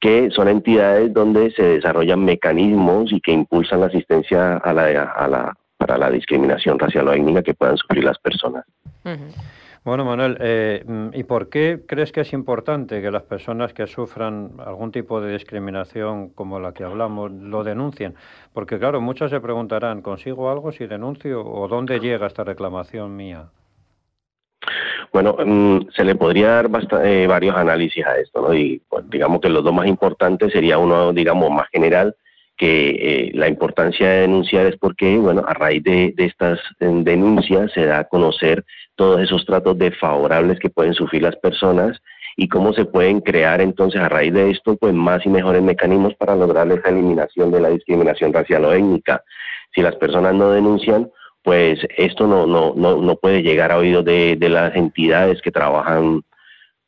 que 0.00 0.30
son 0.32 0.48
entidades 0.48 1.14
donde 1.14 1.52
se 1.52 1.62
desarrollan 1.62 2.24
mecanismos 2.24 3.12
y 3.12 3.20
que 3.20 3.30
impulsan 3.30 3.78
la 3.78 3.86
asistencia 3.86 4.56
a 4.56 4.72
la, 4.72 5.56
para 5.76 5.96
la 5.96 6.10
discriminación 6.10 6.76
racial 6.76 7.06
o 7.06 7.12
étnica 7.12 7.44
que 7.44 7.54
puedan 7.54 7.76
sufrir 7.76 8.02
las 8.02 8.18
personas. 8.18 8.64
Bueno, 9.84 10.06
Manuel, 10.06 10.38
eh, 10.40 10.82
¿y 11.12 11.24
por 11.24 11.50
qué 11.50 11.82
crees 11.86 12.10
que 12.10 12.22
es 12.22 12.32
importante 12.32 13.02
que 13.02 13.10
las 13.10 13.24
personas 13.24 13.74
que 13.74 13.86
sufran 13.86 14.52
algún 14.64 14.90
tipo 14.90 15.20
de 15.20 15.34
discriminación 15.34 16.30
como 16.30 16.58
la 16.58 16.72
que 16.72 16.84
hablamos 16.84 17.30
lo 17.30 17.62
denuncien? 17.64 18.14
Porque 18.54 18.78
claro, 18.78 19.02
muchos 19.02 19.30
se 19.30 19.40
preguntarán, 19.40 20.00
¿consigo 20.00 20.50
algo 20.50 20.72
si 20.72 20.86
denuncio 20.86 21.44
o 21.44 21.68
dónde 21.68 22.00
llega 22.00 22.26
esta 22.26 22.44
reclamación 22.44 23.14
mía? 23.14 23.50
Bueno, 25.12 25.36
mm, 25.38 25.90
se 25.94 26.02
le 26.02 26.14
podría 26.14 26.62
dar 26.62 26.70
eh, 27.04 27.26
varios 27.26 27.54
análisis 27.54 28.06
a 28.06 28.16
esto, 28.16 28.40
¿no? 28.40 28.54
Y 28.54 28.80
pues, 28.88 29.04
digamos 29.10 29.42
que 29.42 29.50
los 29.50 29.62
dos 29.62 29.74
más 29.74 29.86
importantes 29.86 30.50
sería 30.50 30.78
uno, 30.78 31.12
digamos, 31.12 31.50
más 31.50 31.68
general, 31.68 32.16
que 32.56 32.90
eh, 32.90 33.30
la 33.34 33.48
importancia 33.48 34.08
de 34.08 34.20
denunciar 34.22 34.66
es 34.66 34.76
porque, 34.76 35.16
bueno, 35.16 35.44
a 35.46 35.54
raíz 35.54 35.82
de, 35.82 36.14
estas 36.18 36.60
denuncias 36.78 37.72
se 37.72 37.86
da 37.86 38.00
a 38.00 38.04
conocer 38.04 38.64
todos 38.94 39.20
esos 39.20 39.44
tratos 39.44 39.76
desfavorables 39.78 40.58
que 40.60 40.70
pueden 40.70 40.94
sufrir 40.94 41.22
las 41.22 41.36
personas 41.36 42.00
y 42.36 42.48
cómo 42.48 42.72
se 42.72 42.84
pueden 42.84 43.20
crear 43.20 43.60
entonces 43.60 44.00
a 44.00 44.08
raíz 44.08 44.32
de 44.32 44.50
esto 44.50 44.76
pues 44.76 44.92
más 44.92 45.24
y 45.26 45.28
mejores 45.28 45.62
mecanismos 45.62 46.14
para 46.14 46.36
lograr 46.36 46.70
esa 46.70 46.88
eliminación 46.88 47.50
de 47.50 47.60
la 47.60 47.70
discriminación 47.70 48.32
racial 48.32 48.64
o 48.64 48.72
étnica. 48.72 49.22
Si 49.74 49.82
las 49.82 49.96
personas 49.96 50.34
no 50.34 50.50
denuncian, 50.50 51.10
pues 51.42 51.80
esto 51.96 52.26
no, 52.26 52.46
no, 52.46 52.72
no, 52.76 52.96
no 53.02 53.16
puede 53.16 53.42
llegar 53.42 53.72
a 53.72 53.78
oídos 53.78 54.04
de, 54.04 54.36
de 54.36 54.48
las 54.48 54.74
entidades 54.76 55.42
que 55.42 55.50
trabajan 55.50 56.22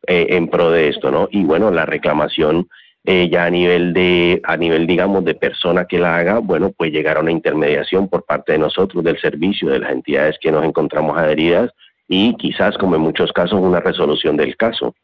eh, 0.06 0.26
en 0.30 0.48
pro 0.48 0.70
de 0.70 0.88
esto, 0.88 1.10
¿no? 1.10 1.28
Y 1.32 1.42
bueno, 1.42 1.72
la 1.72 1.84
reclamación 1.84 2.68
eh, 3.06 3.28
ya 3.30 3.44
a 3.44 3.50
nivel 3.50 3.92
de, 3.92 4.40
a 4.44 4.56
nivel 4.56 4.86
digamos 4.86 5.24
de 5.24 5.34
persona 5.34 5.84
que 5.84 5.98
la 5.98 6.16
haga, 6.16 6.38
bueno, 6.38 6.72
pues 6.76 6.90
llegar 6.90 7.16
a 7.16 7.20
una 7.20 7.30
intermediación 7.30 8.08
por 8.08 8.24
parte 8.24 8.52
de 8.52 8.58
nosotros, 8.58 9.04
del 9.04 9.18
servicio, 9.20 9.68
de 9.68 9.78
las 9.78 9.92
entidades 9.92 10.36
que 10.40 10.50
nos 10.50 10.64
encontramos 10.64 11.16
adheridas, 11.16 11.70
y 12.08 12.34
quizás, 12.36 12.76
como 12.78 12.96
en 12.96 13.02
muchos 13.02 13.32
casos, 13.32 13.60
una 13.60 13.80
resolución 13.80 14.36
del 14.36 14.56
caso. 14.56 14.94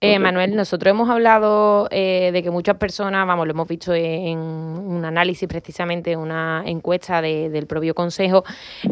Eh, 0.00 0.20
Manuel, 0.20 0.54
nosotros 0.54 0.92
hemos 0.92 1.10
hablado 1.10 1.88
eh, 1.90 2.30
de 2.32 2.40
que 2.44 2.52
muchas 2.52 2.76
personas, 2.76 3.26
vamos, 3.26 3.48
lo 3.48 3.50
hemos 3.50 3.66
visto 3.66 3.92
en 3.92 4.38
un 4.38 5.04
análisis 5.04 5.48
precisamente, 5.48 6.16
una 6.16 6.62
encuesta 6.64 7.20
del 7.20 7.66
propio 7.66 7.96
Consejo, 7.96 8.44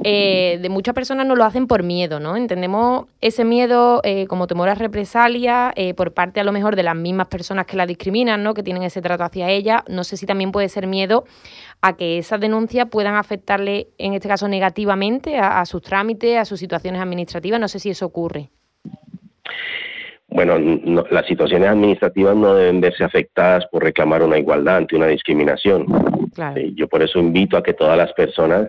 eh, 0.02 0.58
de 0.60 0.68
muchas 0.68 0.96
personas 0.96 1.24
no 1.24 1.36
lo 1.36 1.44
hacen 1.44 1.68
por 1.68 1.84
miedo, 1.84 2.18
¿no? 2.18 2.34
Entendemos 2.34 3.06
ese 3.20 3.44
miedo 3.44 4.02
como 4.26 4.48
temor 4.48 4.68
a 4.68 4.74
represalia 4.74 5.72
por 5.96 6.12
parte 6.12 6.40
a 6.40 6.44
lo 6.44 6.50
mejor 6.50 6.74
de 6.74 6.82
las 6.82 6.96
mismas 6.96 7.28
personas 7.28 7.66
que 7.66 7.76
la 7.76 7.86
discriminan, 7.86 8.42
¿no? 8.42 8.52
Que 8.52 8.64
tienen 8.64 8.82
ese 8.82 9.00
trato 9.00 9.22
hacia 9.22 9.48
ella. 9.48 9.84
No 9.88 10.02
sé 10.02 10.16
si 10.16 10.26
también 10.26 10.50
puede 10.50 10.68
ser 10.68 10.88
miedo 10.88 11.24
a 11.82 11.96
que 11.96 12.18
esas 12.18 12.40
denuncias 12.40 12.88
puedan 12.90 13.14
afectarle, 13.14 13.90
en 13.98 14.14
este 14.14 14.26
caso 14.26 14.48
negativamente, 14.48 15.38
a, 15.38 15.64
sus 15.66 15.82
trámites, 15.82 16.36
a 16.36 16.44
sus 16.44 16.58
situaciones 16.58 17.00
administrativas. 17.00 17.60
No 17.60 17.68
sé 17.68 17.78
si 17.78 17.90
eso 17.90 18.06
ocurre. 18.06 18.50
Bueno, 20.36 20.58
las 21.10 21.24
situaciones 21.24 21.70
administrativas 21.70 22.36
no 22.36 22.54
deben 22.54 22.82
verse 22.82 23.02
afectadas 23.02 23.64
por 23.72 23.82
reclamar 23.82 24.22
una 24.22 24.36
igualdad 24.36 24.76
ante 24.76 24.94
una 24.94 25.06
discriminación. 25.06 25.86
Eh, 26.56 26.72
yo 26.74 26.88
por 26.88 27.02
eso 27.02 27.18
invito 27.18 27.56
a 27.56 27.62
que 27.62 27.72
todas 27.72 27.96
las 27.96 28.12
personas, 28.12 28.68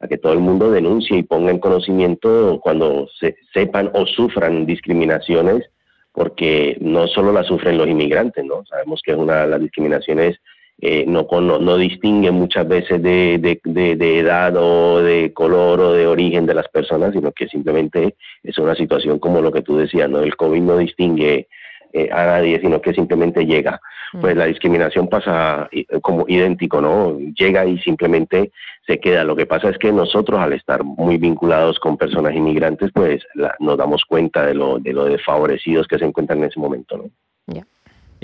a 0.00 0.08
que 0.08 0.16
todo 0.16 0.32
el 0.32 0.38
mundo 0.38 0.70
denuncie 0.70 1.18
y 1.18 1.22
ponga 1.22 1.50
en 1.50 1.58
conocimiento 1.58 2.58
cuando 2.62 3.08
se, 3.20 3.36
sepan 3.52 3.90
o 3.92 4.06
sufran 4.06 4.64
discriminaciones, 4.64 5.68
porque 6.12 6.78
no 6.80 7.06
solo 7.06 7.30
las 7.30 7.46
sufren 7.46 7.76
los 7.76 7.88
inmigrantes, 7.88 8.42
¿no? 8.46 8.64
Sabemos 8.64 9.02
que 9.04 9.14
una 9.14 9.42
de 9.42 9.48
las 9.48 9.60
discriminaciones 9.60 10.38
eh, 10.84 11.04
no, 11.06 11.28
no, 11.40 11.76
distingue 11.76 12.32
muchas 12.32 12.66
veces 12.66 13.00
de, 13.00 13.38
de, 13.62 14.18
edad 14.18 14.56
o 14.56 15.00
de 15.00 15.32
color 15.32 15.78
o 15.78 15.92
de 15.92 16.08
origen 16.08 16.44
de 16.44 16.54
las 16.54 16.66
personas, 16.66 17.12
sino 17.12 17.30
que 17.30 17.46
simplemente 17.46 18.16
es 18.42 18.58
una 18.58 18.74
situación 18.74 19.20
como 19.20 19.40
lo 19.40 19.52
que 19.52 19.62
tú 19.62 19.76
decías, 19.76 20.10
¿no? 20.10 20.18
El 20.18 20.34
COVID 20.34 20.60
no 20.60 20.78
distingue 20.78 21.46
eh, 21.92 22.08
a 22.10 22.26
nadie, 22.26 22.58
sino 22.58 22.80
que 22.80 22.92
simplemente 22.94 23.46
llega. 23.46 23.80
Pues 24.20 24.36
la 24.36 24.46
discriminación 24.46 25.06
pasa 25.06 25.68
eh, 25.70 25.86
como 26.00 26.24
idéntico, 26.26 26.80
¿no? 26.80 27.16
Llega 27.38 27.64
y 27.64 27.78
simplemente 27.78 28.50
se 28.84 28.98
queda. 28.98 29.22
Lo 29.22 29.36
que 29.36 29.46
pasa 29.46 29.68
es 29.68 29.78
que 29.78 29.92
nosotros, 29.92 30.40
al 30.40 30.52
estar 30.52 30.82
muy 30.82 31.16
vinculados 31.16 31.78
con 31.78 31.96
personas 31.96 32.34
inmigrantes, 32.34 32.90
pues 32.92 33.22
nos 33.60 33.78
damos 33.78 34.04
cuenta 34.04 34.44
de 34.44 34.54
lo, 34.54 34.80
de 34.80 34.92
lo 34.92 35.04
desfavorecidos 35.04 35.86
que 35.86 36.00
se 36.00 36.06
encuentran 36.06 36.40
en 36.40 36.46
ese 36.46 36.58
momento, 36.58 36.96
¿no? 36.96 37.04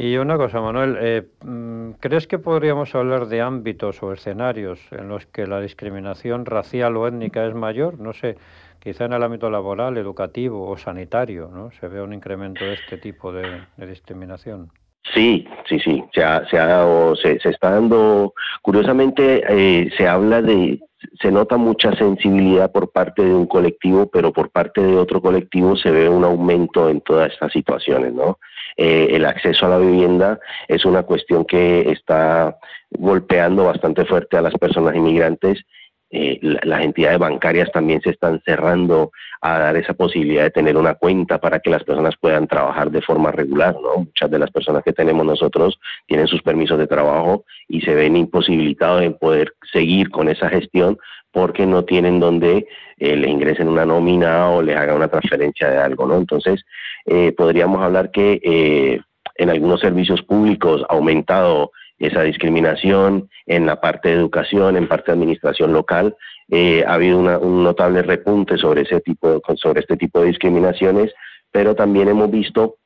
Y 0.00 0.17
una 0.17 0.37
cosa, 0.37 0.61
Manuel, 0.61 0.97
eh, 1.00 1.26
mm, 1.45 1.95
¿crees 1.99 2.28
que 2.28 2.38
podríamos 2.38 2.95
hablar 2.95 3.26
de 3.26 3.40
ámbitos 3.40 4.00
o 4.00 4.12
escenarios 4.12 4.78
en 4.93 5.09
los 5.09 5.26
que 5.26 5.49
la 5.49 5.61
discriminación 5.61 6.47
racial 6.47 6.97
o 6.97 7.09
étnica 7.09 7.45
es 7.45 7.55
mayor? 7.57 7.99
No 7.99 8.12
sé, 8.12 8.37
quizá 8.78 9.07
en 9.07 9.14
el 9.14 9.25
ámbito 9.25 9.50
laboral, 9.50 9.99
educativo 9.99 10.71
o 10.71 10.78
sanitario, 10.78 11.50
¿no? 11.52 11.73
Se 11.81 11.88
ve 11.88 12.00
un 12.00 12.12
incremento 12.12 12.64
de 12.64 12.75
este 12.75 12.99
tipo 12.99 13.33
de, 13.33 13.62
discriminación. 13.76 14.71
Sí, 15.12 15.49
sí, 15.69 15.81
sí, 15.81 16.05
se, 16.14 16.23
ha, 16.23 16.49
se, 16.49 16.61
ha 16.61 16.67
dado, 16.67 17.17
se, 17.17 17.40
se 17.40 17.49
está 17.49 17.73
dando, 17.73 18.35
curiosamente 18.62 19.43
eh, 19.49 19.90
se 19.97 20.07
habla 20.07 20.40
de, 20.43 20.78
se 21.21 21.33
nota 21.33 21.57
mucha 21.57 21.93
sensibilidad 21.97 22.71
por 22.71 22.93
parte 22.93 23.25
de 23.25 23.35
un 23.35 23.47
colectivo, 23.47 24.07
pero 24.07 24.33
por 24.33 24.50
parte 24.50 24.81
de 24.81 24.97
otro 24.97 25.21
colectivo 25.21 25.75
se 25.75 25.90
ve 25.90 26.09
un 26.09 26.23
aumento 26.23 26.88
en 26.88 27.00
todas 27.00 27.33
estas 27.33 27.50
situaciones, 27.50 28.12
¿no? 28.14 28.38
Eh, 28.80 29.08
el 29.16 29.26
acceso 29.26 29.66
a 29.66 29.70
la 29.70 29.78
vivienda 29.78 30.38
es 30.68 30.85
una 30.85 31.02
cuestión 31.02 31.44
que 31.44 31.90
está 31.90 32.56
golpeando 32.90 33.64
bastante 33.64 34.04
fuerte 34.04 34.37
a 34.37 34.40
las 34.40 34.54
personas 34.54 34.94
inmigrantes 34.94 35.64
eh, 36.11 36.38
las 36.40 36.82
entidades 36.82 37.18
bancarias 37.18 37.70
también 37.70 38.00
se 38.00 38.11
están 38.11 38.40
cerrando 38.42 39.12
a 39.42 39.58
dar 39.58 39.76
esa 39.76 39.92
posibilidad 39.92 40.44
de 40.44 40.50
tener 40.50 40.76
una 40.78 40.94
cuenta 40.94 41.38
para 41.38 41.61
que 41.61 41.68
las 41.68 41.85
personas 41.85 42.14
puedan 42.18 42.47
trabajar 42.47 42.90
de 42.90 43.02
forma 43.02 43.30
regular. 43.30 43.75
¿no? 43.75 44.04
Muchas 44.04 44.30
de 44.30 44.38
las 44.38 44.50
personas 44.50 44.82
que 44.82 44.94
tenemos 44.94 45.26
nosotros 45.26 45.78
tienen 46.06 46.26
sus 46.26 46.42
permisos 46.42 46.78
de 46.78 46.87
trabajo 46.87 47.44
y 47.68 47.82
se 47.82 47.94
ven 47.94 48.16
imposibilitados 48.16 49.02
en 49.02 49.18
poder 49.18 49.52
seguir 49.70 50.08
con 50.11 50.30
esa 50.30 50.49
gestión 50.49 50.99
porque 51.32 51.66
no 51.66 51.85
tienen 51.85 52.20
donde 52.20 52.66
eh, 52.97 53.16
le 53.16 53.28
ingresen 53.28 53.68
una 53.68 53.85
nómina 53.85 54.50
o 54.50 54.62
les 54.62 54.76
hagan 54.76 54.96
una 54.96 55.09
transferencia 55.09 55.70
de 55.70 55.79
algo. 55.79 56.07
¿no? 56.07 56.16
Entonces, 56.16 56.64
eh, 57.07 57.33
podríamos 57.33 57.83
hablar 57.83 58.11
que 58.11 58.40
eh, 58.42 59.00
en 59.37 59.50
algunos 59.50 59.81
servicios 59.81 60.22
públicos 60.22 60.85
ha 60.88 60.94
aumentado 60.94 61.70
esa 61.98 62.22
discriminación 62.22 63.29
en 63.46 63.66
la 63.66 63.81
parte 63.81 64.09
de 64.09 64.14
educación, 64.14 64.76
en 64.76 64.88
parte 64.88 65.07
de 65.07 65.18
administración 65.18 65.72
local. 65.72 66.16
Eh, 66.48 66.85
ha 66.87 66.94
habido 66.94 67.18
un 67.18 67.62
notable 67.64 68.03
repunte 68.03 68.57
sobre, 68.57 68.83
ese 68.83 69.00
tipo, 69.00 69.42
sobre 69.57 69.81
este 69.81 69.96
tipo 69.96 70.20
de 70.20 70.29
discriminaciones, 70.29 71.12
pero 71.50 71.74
también 71.74 72.09
hemos 72.09 72.31
visto 72.31 72.76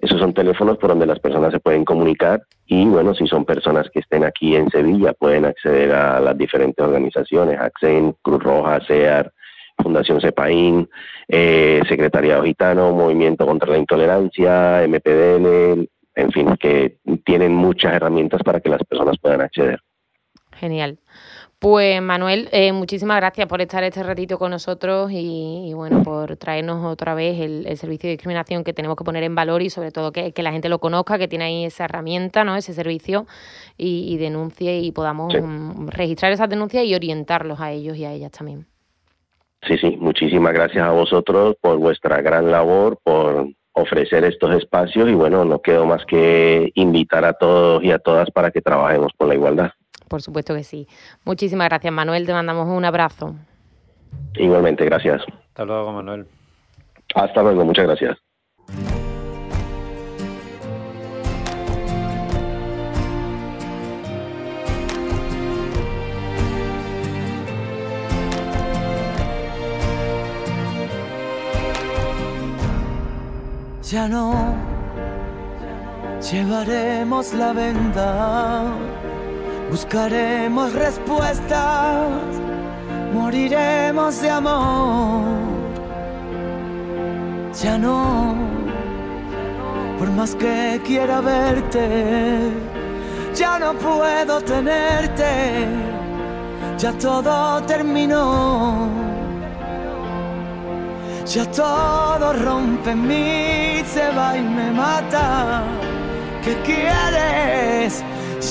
Esos 0.00 0.18
son 0.18 0.34
teléfonos 0.34 0.76
por 0.78 0.90
donde 0.90 1.06
las 1.06 1.20
personas 1.20 1.52
se 1.52 1.60
pueden 1.60 1.84
comunicar 1.84 2.42
y 2.66 2.84
bueno, 2.86 3.14
si 3.14 3.28
son 3.28 3.44
personas 3.44 3.88
que 3.90 4.00
estén 4.00 4.24
aquí 4.24 4.56
en 4.56 4.68
Sevilla 4.70 5.12
pueden 5.12 5.44
acceder 5.44 5.92
a 5.92 6.18
las 6.18 6.36
diferentes 6.36 6.84
organizaciones, 6.84 7.60
ACCEN, 7.60 8.16
Cruz 8.22 8.42
Roja, 8.42 8.80
CEAR, 8.86 9.32
Fundación 9.82 10.20
CEPAIN, 10.20 10.88
eh, 11.28 11.80
Secretariado 11.88 12.44
Gitano, 12.44 12.92
Movimiento 12.92 13.46
contra 13.46 13.70
la 13.70 13.78
Intolerancia, 13.78 14.82
MPDN, 14.86 15.88
en 16.14 16.32
fin, 16.32 16.56
que 16.56 16.98
tienen 17.24 17.54
muchas 17.54 17.94
herramientas 17.94 18.42
para 18.42 18.60
que 18.60 18.68
las 18.68 18.82
personas 18.84 19.16
puedan 19.18 19.40
acceder. 19.40 19.80
Genial. 20.52 20.98
Pues 21.62 22.02
Manuel, 22.02 22.48
eh, 22.50 22.72
muchísimas 22.72 23.18
gracias 23.18 23.46
por 23.46 23.60
estar 23.60 23.84
este 23.84 24.02
ratito 24.02 24.36
con 24.36 24.50
nosotros 24.50 25.12
y, 25.12 25.70
bueno, 25.74 26.02
por 26.02 26.36
traernos 26.36 26.84
otra 26.84 27.14
vez 27.14 27.38
el, 27.38 27.76
servicio 27.76 28.08
de 28.08 28.14
discriminación 28.14 28.64
que 28.64 28.72
tenemos 28.72 28.96
que 28.96 29.04
poner 29.04 29.22
en 29.22 29.36
valor 29.36 29.62
y 29.62 29.70
sobre 29.70 29.92
todo 29.92 30.10
que, 30.10 30.32
la 30.38 30.50
gente 30.50 30.68
lo 30.68 30.80
conozca, 30.80 31.18
que 31.18 31.28
tiene 31.28 31.44
ahí 31.44 31.64
esa 31.64 31.84
herramienta, 31.84 32.42
¿no? 32.42 32.56
ese 32.56 32.74
servicio 32.74 33.28
y, 33.78 34.16
denuncie 34.16 34.80
y 34.80 34.90
podamos 34.90 35.32
mm, 35.40 35.86
registrar 35.86 36.32
esas 36.32 36.48
denuncias 36.48 36.84
y 36.84 36.96
orientarlos 36.96 37.60
a 37.60 37.70
ellos 37.70 37.96
y 37.96 38.06
a 38.06 38.12
ellas 38.12 38.32
también. 38.32 38.66
Sí, 39.66 39.78
sí, 39.78 39.96
muchísimas 40.00 40.52
gracias 40.52 40.84
a 40.84 40.90
vosotros 40.90 41.56
por 41.60 41.78
vuestra 41.78 42.20
gran 42.20 42.50
labor, 42.50 42.98
por 43.02 43.48
ofrecer 43.74 44.24
estos 44.24 44.54
espacios 44.54 45.08
y 45.08 45.14
bueno, 45.14 45.44
no 45.44 45.60
quedo 45.62 45.86
más 45.86 46.04
que 46.04 46.70
invitar 46.74 47.24
a 47.24 47.32
todos 47.32 47.82
y 47.82 47.90
a 47.90 47.98
todas 47.98 48.30
para 48.30 48.50
que 48.50 48.60
trabajemos 48.60 49.12
por 49.16 49.28
la 49.28 49.34
igualdad. 49.34 49.70
Por 50.08 50.20
supuesto 50.20 50.54
que 50.54 50.64
sí. 50.64 50.86
Muchísimas 51.24 51.68
gracias, 51.68 51.92
Manuel. 51.92 52.26
Te 52.26 52.32
mandamos 52.32 52.68
un 52.68 52.84
abrazo. 52.84 53.34
Igualmente, 54.34 54.84
gracias. 54.84 55.22
Hasta 55.48 55.64
luego, 55.64 55.92
Manuel. 55.92 56.26
Hasta 57.14 57.42
luego, 57.42 57.64
muchas 57.64 57.86
gracias. 57.86 58.18
Ya 73.92 74.08
no. 74.08 74.32
Llevaremos 76.30 77.34
la 77.34 77.52
venda, 77.52 78.64
buscaremos 79.70 80.72
respuestas, 80.72 82.08
moriremos 83.12 84.22
de 84.22 84.30
amor. 84.30 85.24
Ya 87.62 87.76
no, 87.76 88.34
por 89.98 90.10
más 90.12 90.34
que 90.36 90.80
quiera 90.86 91.20
verte, 91.20 92.50
ya 93.34 93.58
no 93.58 93.74
puedo 93.74 94.40
tenerte, 94.40 95.66
ya 96.78 96.92
todo 96.94 97.62
terminó. 97.64 99.01
Ya 101.34 101.50
todo 101.50 102.34
rompe 102.34 102.94
mí, 102.94 103.82
se 103.86 104.06
va 104.10 104.36
y 104.36 104.42
me 104.42 104.70
mata. 104.70 105.64
¿Qué 106.44 106.54
quieres? 106.62 108.04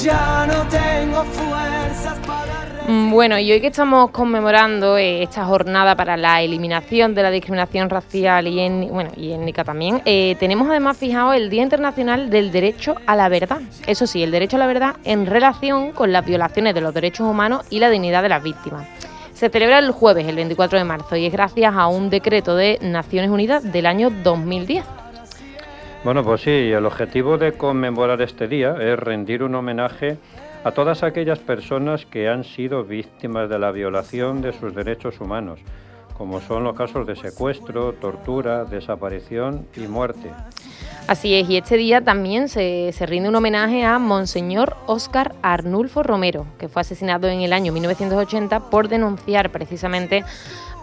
Ya 0.04 0.48
no 0.48 0.68
tengo 0.68 1.24
fuerzas 1.26 2.18
para... 2.26 2.88
Mm, 2.88 3.12
bueno, 3.12 3.38
y 3.38 3.52
hoy 3.52 3.62
que 3.62 3.68
estamos 3.68 4.10
conmemorando 4.10 4.98
eh, 4.98 5.22
esta 5.22 5.46
jornada 5.46 5.96
para 5.96 6.18
la 6.18 6.42
eliminación 6.42 7.14
de 7.14 7.22
la 7.22 7.30
discriminación 7.30 7.88
racial 7.88 8.48
y, 8.48 8.60
en, 8.60 8.90
bueno, 8.90 9.12
y 9.16 9.32
étnica 9.32 9.64
también, 9.64 10.02
eh, 10.06 10.36
tenemos 10.40 10.68
además 10.68 10.98
fijado 10.98 11.34
el 11.34 11.52
Día 11.52 11.62
Internacional 11.62 12.32
del 12.32 12.52
Derecho 12.52 12.96
a 13.06 13.16
la 13.16 13.30
Verdad. 13.30 13.62
Eso 13.86 14.08
sí, 14.08 14.24
el 14.24 14.32
derecho 14.32 14.56
a 14.56 14.60
la 14.60 14.66
verdad 14.66 14.96
en 15.04 15.28
relación 15.28 15.92
con 15.92 16.12
las 16.12 16.26
violaciones 16.26 16.74
de 16.74 16.82
los 16.82 16.96
derechos 16.96 17.28
humanos 17.28 17.64
y 17.70 17.78
la 17.78 17.92
dignidad 17.92 18.24
de 18.24 18.30
las 18.30 18.42
víctimas 18.42 18.88
Se 19.42 19.50
celebra 19.50 19.80
el 19.80 19.90
jueves, 19.90 20.28
el 20.28 20.36
24 20.36 20.78
de 20.78 20.86
marzo, 20.86 21.16
y 21.16 21.26
es 21.26 21.34
gracias 21.34 21.74
a 21.74 21.88
un 21.88 22.12
decreto 22.12 22.56
de 22.56 22.78
Naciones 22.84 23.32
Unidas 23.32 23.74
del 23.74 23.88
año 23.88 24.12
2010. 24.12 24.86
Bueno, 26.04 26.24
pues 26.24 26.42
sí, 26.42 26.52
el 26.52 26.86
objetivo 26.86 27.40
de 27.40 27.54
conmemorar 27.54 28.22
este 28.22 28.48
día 28.48 28.76
es 28.80 29.00
rendir 29.00 29.42
un 29.42 29.56
homenaje 29.56 30.20
a 30.64 30.70
todas 30.74 31.02
aquellas 31.02 31.40
personas 31.40 32.06
que 32.06 32.30
han 32.30 32.44
sido 32.44 32.84
víctimas 32.84 33.50
de 33.50 33.58
la 33.58 33.72
violación 33.72 34.44
de 34.44 34.54
sus 34.54 34.76
derechos 34.76 35.20
humanos, 35.20 35.60
como 36.16 36.40
son 36.40 36.64
los 36.64 36.78
casos 36.78 37.08
de 37.08 37.16
secuestro, 37.16 37.94
tortura, 37.94 38.66
desaparición 38.66 39.66
y 39.76 39.88
muerte. 39.88 40.30
Así 41.12 41.36
es, 41.36 41.50
y 41.50 41.58
este 41.58 41.76
día 41.76 42.00
también 42.00 42.48
se, 42.48 42.94
rinde 43.02 43.28
un 43.28 43.36
homenaje 43.36 43.84
a 43.84 44.00
Monseñor 44.00 44.78
Óscar 44.86 45.36
Arnulfo 45.42 46.04
Romero, 46.04 46.46
que 46.58 46.70
fue 46.70 46.84
asesinado 46.84 47.28
en 47.28 47.42
el 47.42 47.52
año 47.52 47.74
1980 47.74 48.70
por 48.70 48.88
denunciar 48.88 49.50
precisamente 49.50 50.24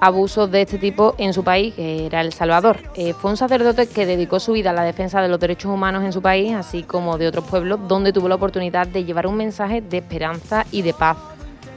abusos 0.02 0.50
de 0.50 0.60
este 0.60 0.76
tipo 0.76 1.14
en 1.16 1.32
su 1.32 1.44
país, 1.44 1.72
que 1.72 2.04
era 2.04 2.20
El 2.20 2.34
Salvador. 2.34 2.76
Eh, 2.94 3.14
fue 3.14 3.30
un 3.30 3.38
sacerdote 3.38 3.86
que 3.86 4.04
dedicó 4.04 4.38
su 4.38 4.52
vida 4.52 4.68
a 4.68 4.74
la 4.74 4.82
defensa 4.82 5.22
de 5.22 5.28
los 5.28 5.40
derechos 5.40 5.72
humanos 5.72 6.04
en 6.04 6.12
su 6.12 6.20
país, 6.20 6.52
así 6.52 6.82
como 6.82 7.16
de 7.16 7.26
otros 7.26 7.46
pueblos, 7.46 7.80
donde 7.88 8.12
tuvo 8.12 8.28
la 8.28 8.34
oportunidad 8.34 8.86
de 8.86 9.04
llevar 9.04 9.26
un 9.26 9.36
mensaje 9.38 9.80
de 9.80 9.96
esperanza 9.96 10.66
y 10.70 10.82
de 10.82 10.92
paz. 10.92 11.16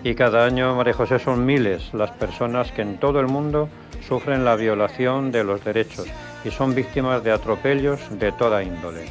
Y 0.04 0.14
cada 0.14 0.44
año, 0.44 0.76
María 0.76 0.92
José, 0.92 1.20
son 1.20 1.46
miles 1.46 1.94
las 1.94 2.12
personas 2.12 2.74
que 2.74 2.82
en 2.82 2.98
todo 2.98 3.22
el 3.22 3.28
mundo 3.28 3.70
sufren 4.06 4.44
la 4.44 4.58
violación 4.58 5.32
de 5.32 5.46
los 5.46 5.64
derechos 5.64 6.06
y 6.44 6.52
son 6.52 6.76
víctimas 6.76 7.24
de 7.24 7.32
atropellos 7.32 8.00
de 8.20 8.32
toda 8.32 8.64
índole. 8.64 9.06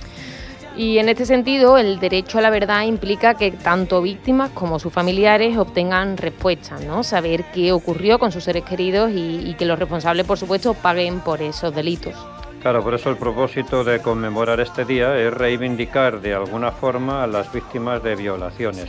Y 0.77 0.99
en 0.99 1.09
este 1.09 1.27
sentido, 1.27 1.79
el 1.79 1.99
derecho 1.99 2.39
a 2.39 2.41
la 2.43 2.51
verdad 2.51 2.85
implica 2.85 3.35
que 3.35 3.51
tanto 3.51 4.01
víctimas 4.01 4.51
como 4.51 4.79
sus 4.79 4.93
familiares 4.93 5.57
obtengan 5.59 6.17
respuestas, 6.17 6.85
¿no? 6.85 7.03
Saber 7.03 7.45
qué 7.53 7.73
ocurrió 7.73 8.19
con 8.19 8.31
sus 8.31 8.45
seres 8.45 8.65
queridos 8.65 9.11
y, 9.13 9.55
que 9.59 9.67
los 9.67 9.79
responsables, 9.79 10.27
por 10.27 10.39
supuesto, 10.39 10.75
paguen 10.75 11.21
por 11.21 11.43
esos 11.43 11.75
delitos. 11.75 12.15
Claro, 12.63 12.83
por 12.85 12.95
eso 12.95 13.11
el 13.11 13.17
propósito 13.17 13.85
de 13.85 14.01
conmemorar 14.01 14.61
este 14.61 14.85
día 14.85 15.17
es 15.19 15.33
reivindicar 15.35 16.21
de 16.21 16.35
alguna 16.35 16.71
forma 16.71 17.25
a 17.25 17.27
las 17.27 17.53
víctimas 17.53 18.03
de 18.03 18.15
violaciones, 18.15 18.87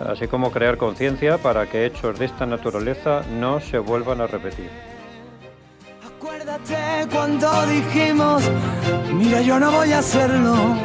así 0.00 0.28
como 0.28 0.52
crear 0.52 0.76
conciencia 0.76 1.38
para 1.38 1.66
que 1.66 1.86
hechos 1.86 2.18
de 2.18 2.26
esta 2.26 2.46
naturaleza 2.46 3.22
no 3.38 3.60
se 3.60 3.78
vuelvan 3.78 4.20
a 4.20 4.26
repetir. 4.26 4.70
Cuando 7.12 7.48
dijimos, 7.66 8.42
mira 9.12 9.40
yo 9.40 9.60
no 9.60 9.70
voy 9.70 9.92
a 9.92 9.98
hacerlo. 10.00 10.76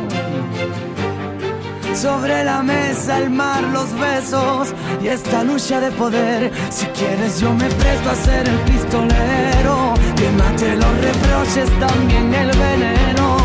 Sobre 1.95 2.43
la 2.43 2.61
mesa 2.61 3.17
el 3.17 3.29
mar, 3.29 3.63
los 3.63 3.91
besos 3.99 4.73
y 5.01 5.07
esta 5.07 5.43
lucha 5.43 5.79
de 5.79 5.91
poder. 5.91 6.51
Si 6.69 6.85
quieres 6.87 7.39
yo 7.39 7.53
me 7.53 7.65
presto 7.65 8.09
a 8.11 8.15
ser 8.15 8.47
el 8.47 8.59
pistolero. 8.59 9.93
Que 10.15 10.29
mate 10.31 10.75
los 10.75 10.97
reproches, 11.01 11.69
también 11.79 12.33
el 12.33 12.51
veneno. 12.57 13.40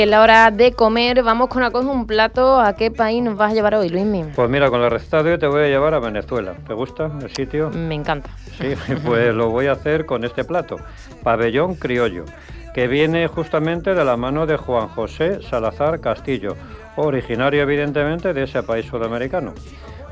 En 0.00 0.08
la 0.08 0.22
hora 0.22 0.50
de 0.50 0.72
comer, 0.72 1.22
vamos 1.22 1.50
con 1.50 1.62
un 1.86 2.06
plato. 2.06 2.58
¿A 2.58 2.74
qué 2.74 2.90
país 2.90 3.22
nos 3.22 3.36
vas 3.36 3.52
a 3.52 3.54
llevar 3.54 3.74
hoy, 3.74 3.90
Luismi? 3.90 4.24
Pues 4.34 4.48
mira, 4.48 4.70
con 4.70 4.80
la 4.80 4.88
receta 4.88 5.22
de 5.22 5.32
hoy 5.32 5.38
te 5.38 5.46
voy 5.46 5.64
a 5.64 5.66
llevar 5.66 5.92
a 5.92 5.98
Venezuela. 5.98 6.54
¿Te 6.66 6.72
gusta 6.72 7.10
el 7.20 7.30
sitio? 7.34 7.68
Me 7.68 7.96
encanta. 7.96 8.30
Sí, 8.56 8.74
pues 9.04 9.34
lo 9.34 9.50
voy 9.50 9.66
a 9.66 9.72
hacer 9.72 10.06
con 10.06 10.24
este 10.24 10.44
plato, 10.44 10.76
pabellón 11.22 11.74
criollo, 11.74 12.24
que 12.72 12.88
viene 12.88 13.26
justamente 13.26 13.94
de 13.94 14.02
la 14.02 14.16
mano 14.16 14.46
de 14.46 14.56
Juan 14.56 14.88
José 14.88 15.42
Salazar 15.42 16.00
Castillo, 16.00 16.56
originario 16.96 17.60
evidentemente 17.60 18.32
de 18.32 18.44
ese 18.44 18.62
país 18.62 18.86
sudamericano. 18.86 19.52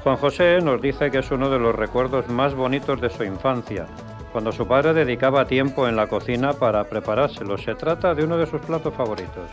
Juan 0.05 0.17
José 0.17 0.59
nos 0.61 0.83
dice 0.83 1.11
que 1.11 1.21
es 1.21 1.31
uno 1.31 1.49
de 1.49 1.59
los 1.59 1.75
recuerdos 1.75 2.29
más 2.29 2.55
bonitos 2.55 3.01
de 3.01 3.09
su 3.09 3.25
infancia, 3.25 3.87
cuando 4.39 4.53
su 4.53 4.69
padre 4.69 4.95
dedicaba 4.95 5.47
tiempo 5.47 5.89
en 5.89 5.97
la 5.97 6.07
cocina 6.07 6.53
para 6.53 6.85
preparárselo. 6.85 7.59
Se 7.59 7.75
trata 7.75 8.15
de 8.15 8.23
uno 8.23 8.39
de 8.39 8.47
sus 8.47 8.61
platos 8.61 8.95
favoritos. 8.95 9.51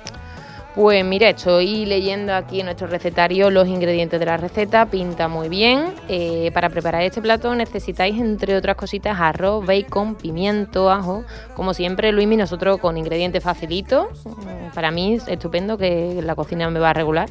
Pues 0.75 1.03
mira, 1.03 1.29
estoy 1.29 1.87
leyendo 1.87 2.35
aquí 2.35 2.59
en 2.59 2.67
nuestro 2.67 2.85
recetario 2.85 3.49
los 3.49 3.67
ingredientes 3.67 4.19
de 4.19 4.27
la 4.27 4.37
receta, 4.37 4.85
pinta 4.85 5.27
muy 5.27 5.49
bien. 5.49 5.95
Eh, 6.07 6.51
para 6.53 6.69
preparar 6.69 7.01
este 7.01 7.19
plato 7.19 7.55
necesitáis, 7.55 8.21
entre 8.21 8.55
otras 8.55 8.75
cositas, 8.75 9.17
arroz, 9.19 9.65
bacon, 9.65 10.13
pimiento, 10.13 10.91
ajo. 10.91 11.23
Como 11.55 11.73
siempre, 11.73 12.11
Luismi, 12.11 12.37
nosotros 12.37 12.77
con 12.77 12.95
ingredientes 12.95 13.43
facilitos. 13.43 14.05
Para 14.75 14.91
mí 14.91 15.15
es 15.15 15.27
estupendo 15.27 15.79
que 15.79 16.21
la 16.21 16.35
cocina 16.35 16.69
me 16.69 16.79
va 16.79 16.91
a 16.91 16.93
regular. 16.93 17.27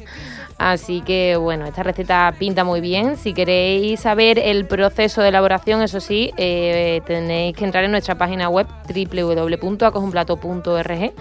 Así 0.57 1.01
que 1.01 1.35
bueno, 1.35 1.65
esta 1.65 1.83
receta 1.83 2.33
pinta 2.39 2.63
muy 2.63 2.79
bien. 2.79 3.17
Si 3.17 3.33
queréis 3.33 3.99
saber 3.99 4.39
el 4.39 4.65
proceso 4.65 5.21
de 5.21 5.27
elaboración, 5.29 5.81
eso 5.81 5.99
sí, 5.99 6.31
eh, 6.37 7.01
tenéis 7.05 7.57
que 7.57 7.65
entrar 7.65 7.83
en 7.83 7.91
nuestra 7.91 8.15
página 8.15 8.47
web 8.49 8.65
www.acojunplato.org 8.87 11.13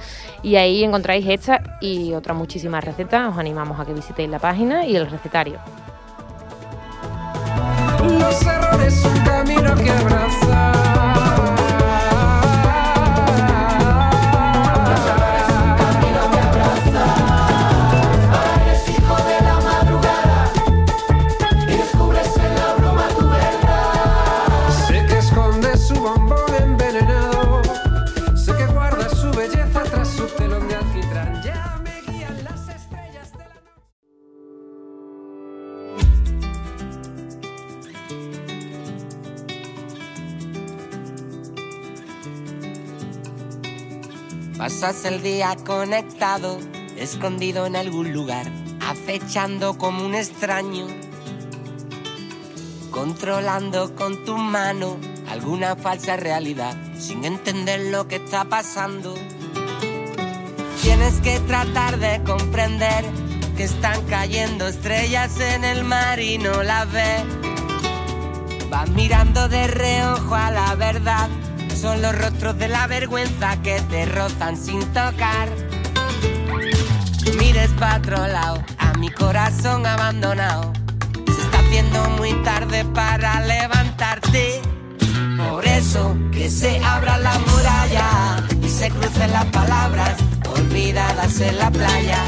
y 0.42 0.56
ahí 0.56 0.84
encontráis 0.84 1.26
esta 1.28 1.78
y 1.80 2.12
otras 2.12 2.36
muchísimas 2.36 2.84
recetas. 2.84 3.32
Os 3.32 3.38
animamos 3.38 3.80
a 3.80 3.84
que 3.84 3.92
visitéis 3.92 4.30
la 4.30 4.38
página 4.38 4.86
y 4.86 4.94
el 4.94 5.10
recetario. 5.10 5.58
Los 8.04 8.46
errores, 8.46 9.04
un 9.04 9.18
camino 9.24 9.74
que 9.74 9.90
Pasas 44.84 45.06
el 45.06 45.22
día 45.22 45.56
conectado, 45.64 46.58
escondido 46.98 47.64
en 47.64 47.74
algún 47.74 48.12
lugar, 48.12 48.44
acechando 48.86 49.78
como 49.78 50.04
un 50.04 50.14
extraño, 50.14 50.86
controlando 52.90 53.94
con 53.94 54.26
tu 54.26 54.36
mano 54.36 54.98
alguna 55.30 55.74
falsa 55.74 56.18
realidad, 56.18 56.76
sin 56.98 57.24
entender 57.24 57.80
lo 57.90 58.08
que 58.08 58.16
está 58.16 58.44
pasando. 58.44 59.14
Tienes 60.82 61.18
que 61.22 61.40
tratar 61.40 61.98
de 61.98 62.22
comprender 62.22 63.06
que 63.56 63.64
están 63.64 64.04
cayendo 64.04 64.68
estrellas 64.68 65.40
en 65.40 65.64
el 65.64 65.82
mar 65.84 66.20
y 66.20 66.36
no 66.36 66.62
las 66.62 66.92
ves. 66.92 67.24
Vas 68.68 68.90
mirando 68.90 69.48
de 69.48 69.66
reojo 69.66 70.34
a 70.34 70.50
la 70.50 70.74
verdad 70.74 71.30
son 71.84 72.00
los 72.00 72.16
rostros 72.16 72.58
de 72.58 72.66
la 72.66 72.86
vergüenza 72.86 73.60
que 73.62 73.78
te 73.90 74.06
rozan 74.06 74.56
sin 74.56 74.80
tocar. 74.94 75.50
Mires 77.38 77.68
para 77.78 77.98
otro 77.98 78.26
lado, 78.26 78.64
a 78.78 78.94
mi 78.94 79.10
corazón 79.10 79.84
abandonado. 79.84 80.72
Se 81.26 81.42
está 81.42 81.58
haciendo 81.58 82.08
muy 82.16 82.32
tarde 82.42 82.86
para 82.86 83.38
levantarte. 83.42 84.62
Por 85.36 85.66
eso 85.66 86.16
que 86.32 86.48
se 86.48 86.82
abra 86.82 87.18
la 87.18 87.38
muralla 87.40 88.42
y 88.62 88.68
se 88.70 88.88
crucen 88.88 89.30
las 89.32 89.44
palabras 89.46 90.14
olvidadas 90.56 91.38
en 91.42 91.58
la 91.58 91.70
playa. 91.70 92.24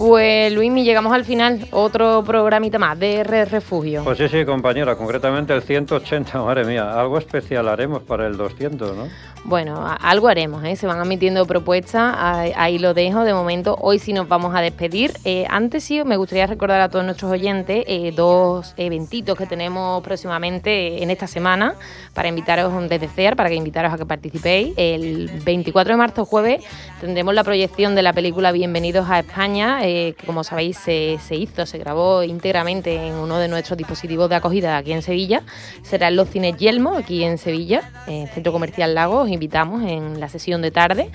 Pues 0.00 0.50
Luismi, 0.54 0.82
llegamos 0.82 1.12
al 1.12 1.26
final, 1.26 1.66
otro 1.72 2.24
programita 2.24 2.78
más 2.78 2.98
de 2.98 3.22
Red 3.22 3.50
Refugio. 3.50 4.02
Pues 4.02 4.16
sí, 4.16 4.28
sí, 4.30 4.46
compañera, 4.46 4.96
concretamente 4.96 5.52
el 5.52 5.60
180, 5.60 6.42
madre 6.42 6.64
mía, 6.64 6.98
algo 6.98 7.18
especial 7.18 7.68
haremos 7.68 8.02
para 8.04 8.26
el 8.26 8.38
200, 8.38 8.96
¿no? 8.96 9.08
Bueno, 9.44 9.82
algo 10.00 10.28
haremos, 10.28 10.62
¿eh? 10.64 10.76
se 10.76 10.86
van 10.86 11.00
admitiendo 11.00 11.46
propuestas, 11.46 12.14
ahí 12.18 12.78
lo 12.78 12.92
dejo 12.92 13.24
de 13.24 13.32
momento. 13.32 13.76
Hoy 13.80 13.98
sí 13.98 14.12
nos 14.12 14.28
vamos 14.28 14.54
a 14.54 14.60
despedir. 14.60 15.14
Eh, 15.24 15.46
antes 15.48 15.82
sí, 15.82 16.04
me 16.04 16.18
gustaría 16.18 16.46
recordar 16.46 16.82
a 16.82 16.90
todos 16.90 17.06
nuestros 17.06 17.32
oyentes 17.32 17.84
eh, 17.88 18.12
dos 18.14 18.74
eventitos 18.76 19.38
que 19.38 19.46
tenemos 19.46 20.02
próximamente 20.02 21.02
en 21.02 21.10
esta 21.10 21.26
semana 21.26 21.74
para 22.12 22.28
invitaros 22.28 22.70
desde 22.88 23.08
CEAR, 23.08 23.34
para 23.34 23.48
que 23.48 23.54
invitaros 23.54 23.94
a 23.94 23.96
que 23.96 24.04
participéis. 24.04 24.74
El 24.76 25.30
24 25.42 25.94
de 25.94 25.96
marzo, 25.96 26.24
jueves, 26.26 26.62
tendremos 27.00 27.34
la 27.34 27.42
proyección 27.42 27.94
de 27.94 28.02
la 28.02 28.12
película 28.12 28.52
Bienvenidos 28.52 29.08
a 29.08 29.20
España, 29.20 29.80
que 29.80 30.14
como 30.26 30.44
sabéis 30.44 30.76
se, 30.76 31.18
se, 31.26 31.36
hizo, 31.36 31.64
se 31.64 31.78
grabó 31.78 32.22
íntegramente 32.22 32.94
en 32.94 33.14
uno 33.14 33.38
de 33.38 33.48
nuestros 33.48 33.78
dispositivos 33.78 34.28
de 34.28 34.36
acogida 34.36 34.76
aquí 34.76 34.92
en 34.92 35.00
Sevilla. 35.00 35.42
Será 35.82 36.08
en 36.08 36.16
los 36.16 36.28
cines 36.28 36.58
Yelmo, 36.58 36.96
aquí 36.96 37.24
en 37.24 37.38
Sevilla, 37.38 37.90
en 38.06 38.28
Centro 38.28 38.52
Comercial 38.52 38.94
Lagos 38.94 39.29
invitamos 39.30 39.82
en 39.84 40.20
la 40.20 40.28
sesión 40.28 40.62
de 40.62 40.70
tarde. 40.70 41.10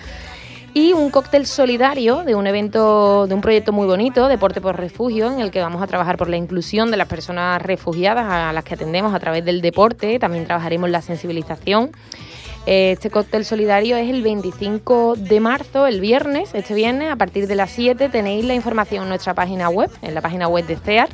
Y 0.74 0.92
un 0.92 1.10
cóctel 1.10 1.46
solidario 1.46 2.26
de 2.26 2.36
un 2.36 2.48
evento, 2.48 3.28
de 3.28 3.34
un 3.34 3.40
proyecto 3.40 3.72
muy 3.72 3.88
bonito, 3.88 4.28
Deporte 4.28 4.60
por 4.60 4.76
Refugio, 4.76 5.32
en 5.32 5.40
el 5.40 5.50
que 5.50 5.62
vamos 5.62 5.82
a 5.82 5.88
trabajar 5.88 6.18
por 6.18 6.30
la 6.30 6.36
inclusión 6.36 6.92
de 6.92 6.98
las 6.98 7.08
personas 7.08 7.62
refugiadas 7.62 8.26
a 8.30 8.52
las 8.52 8.66
que 8.66 8.74
atendemos 8.74 9.14
a 9.14 9.20
través 9.20 9.46
del 9.46 9.62
deporte. 9.62 10.20
También 10.20 10.44
trabajaremos 10.44 10.90
la 10.90 11.02
sensibilización. 11.02 11.92
Este 12.66 13.10
cóctel 13.10 13.46
solidario 13.46 13.96
es 13.96 14.10
el 14.10 14.22
25 14.22 15.16
de 15.16 15.40
marzo, 15.40 15.88
el 15.88 16.02
viernes, 16.02 16.50
este 16.54 16.74
viernes, 16.74 17.12
a 17.12 17.16
partir 17.16 17.48
de 17.48 17.56
las 17.56 17.70
7 17.70 18.10
tenéis 18.10 18.44
la 18.44 18.56
información 18.56 19.04
en 19.04 19.10
nuestra 19.10 19.34
página 19.34 19.70
web, 19.70 19.92
en 20.02 20.14
la 20.14 20.22
página 20.22 20.48
web 20.48 20.66
de 20.66 20.76
CEAR. 20.76 21.10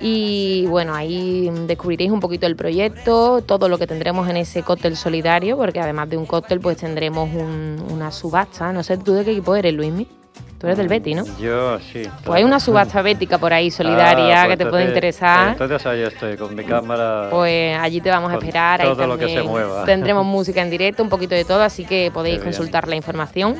Y 0.00 0.64
bueno, 0.66 0.94
ahí 0.94 1.50
descubriréis 1.66 2.10
un 2.10 2.20
poquito 2.20 2.46
el 2.46 2.54
proyecto, 2.54 3.42
todo 3.42 3.68
lo 3.68 3.78
que 3.78 3.86
tendremos 3.86 4.28
en 4.28 4.36
ese 4.36 4.62
cóctel 4.62 4.96
solidario, 4.96 5.56
porque 5.56 5.80
además 5.80 6.08
de 6.08 6.16
un 6.16 6.26
cóctel, 6.26 6.60
pues 6.60 6.76
tendremos 6.76 7.28
una 7.90 8.12
subasta. 8.12 8.72
No 8.72 8.82
sé, 8.82 8.98
¿tú 8.98 9.14
de 9.14 9.24
qué 9.24 9.32
equipo 9.32 9.56
eres, 9.56 9.74
Luismi? 9.74 10.06
Tú 10.58 10.66
eres 10.66 10.76
del 10.76 10.88
Betty, 10.88 11.14
¿no? 11.14 11.24
Yo 11.38 11.78
sí. 11.78 12.02
Pues 12.24 12.36
hay 12.36 12.44
una 12.44 12.58
subasta 12.58 13.00
bética 13.00 13.38
por 13.38 13.52
ahí, 13.52 13.70
solidaria, 13.70 14.42
ah, 14.42 14.46
pues 14.46 14.58
que 14.58 14.64
te 14.64 14.70
puede 14.70 14.86
interesar. 14.86 15.52
Entonces 15.52 15.86
ahí 15.86 16.02
estoy, 16.02 16.36
con 16.36 16.54
mi 16.54 16.64
cámara. 16.64 17.28
Pues 17.30 17.78
allí 17.78 18.00
te 18.00 18.10
vamos 18.10 18.32
a 18.32 18.34
esperar. 18.34 18.82
Todo 18.82 19.06
lo 19.06 19.16
que 19.16 19.28
se 19.28 19.42
mueva. 19.42 19.84
Tendremos 19.84 20.26
música 20.26 20.60
en 20.60 20.70
directo, 20.70 21.02
un 21.02 21.08
poquito 21.08 21.36
de 21.36 21.44
todo, 21.44 21.62
así 21.62 21.84
que 21.84 22.10
podéis 22.12 22.40
consultar 22.40 22.88
la 22.88 22.96
información 22.96 23.56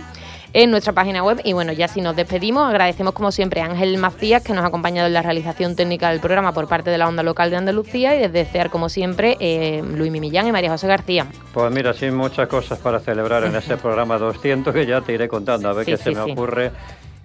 en 0.53 0.71
nuestra 0.71 0.93
página 0.93 1.23
web. 1.23 1.41
Y 1.45 1.53
bueno, 1.53 1.73
ya 1.73 1.89
si 1.89 2.01
nos 2.01 2.17
despedimos, 2.17 2.69
agradecemos 2.69 3.15
como 3.15 3.33
siempre 3.33 3.61
a 3.61 3.67
Ángel 3.67 3.97
Macías, 3.99 4.43
que 4.43 4.53
nos 4.53 4.65
ha 4.65 4.69
acompañado 4.69 5.07
en 5.07 5.15
la 5.15 5.23
realización 5.23 5.77
técnica 5.77 6.11
del 6.11 6.21
programa 6.21 6.53
por 6.53 6.69
parte 6.69 6.91
de 6.91 6.99
la 6.99 7.09
Onda 7.09 7.23
Local 7.23 7.51
de 7.51 7.57
Andalucía, 7.57 8.17
y 8.17 8.21
desde 8.21 8.45
CEAR, 8.45 8.71
como 8.71 8.89
siempre, 8.89 9.37
eh, 9.41 9.83
Luis 9.83 10.11
Mimillán 10.11 10.47
y 10.47 10.53
María 10.53 10.71
José 10.71 10.87
García. 10.87 11.27
Pues 11.53 11.73
mira, 11.73 11.93
sí, 11.93 12.11
muchas 12.11 12.49
cosas 12.49 12.79
para 12.79 13.01
celebrar 13.01 13.45
en 13.45 13.57
ese 13.57 13.77
programa 13.77 14.19
200 14.19 14.73
que 14.73 14.87
ya 14.87 15.01
te 15.01 15.13
iré 15.13 15.29
contando, 15.29 15.69
a 15.69 15.73
ver 15.73 15.87
qué 15.87 15.97
se 15.97 16.11
me 16.11 16.21
ocurre 16.21 16.73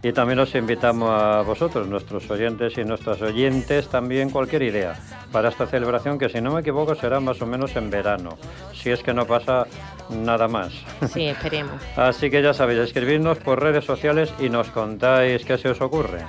y 0.04 0.12
también 0.12 0.38
os 0.40 0.54
invitamos 0.54 1.10
a 1.10 1.42
vosotros, 1.44 1.88
nuestros 1.88 2.30
oyentes 2.30 2.78
y 2.78 2.84
nuestras 2.84 3.22
oyentes, 3.22 3.88
también 3.88 4.30
cualquier 4.30 4.64
idea 4.64 5.00
para 5.32 5.48
esta 5.48 5.66
celebración, 5.66 6.20
que 6.20 6.28
si 6.28 6.42
no 6.42 6.52
me 6.52 6.60
equivoco 6.60 6.94
será 6.94 7.22
más 7.22 7.42
o 7.42 7.46
menos 7.46 7.74
en 7.78 7.90
verano, 7.90 8.38
si 8.74 8.92
es 8.92 9.02
que 9.02 9.14
no 9.14 9.26
pasa 9.26 9.66
nada 10.10 10.48
más. 10.48 10.74
Sí, 11.12 11.28
esperemos. 11.28 11.82
Así 11.98 12.30
que 12.30 12.42
ya 12.42 12.54
sabéis, 12.54 12.80
escribidnos 12.80 13.38
por 13.40 13.62
redes 13.62 13.86
sociales 13.86 14.34
y 14.40 14.50
nos 14.50 14.70
contáis 14.70 15.46
qué 15.46 15.58
se 15.58 15.70
os 15.70 15.82
ocurre. 15.82 16.20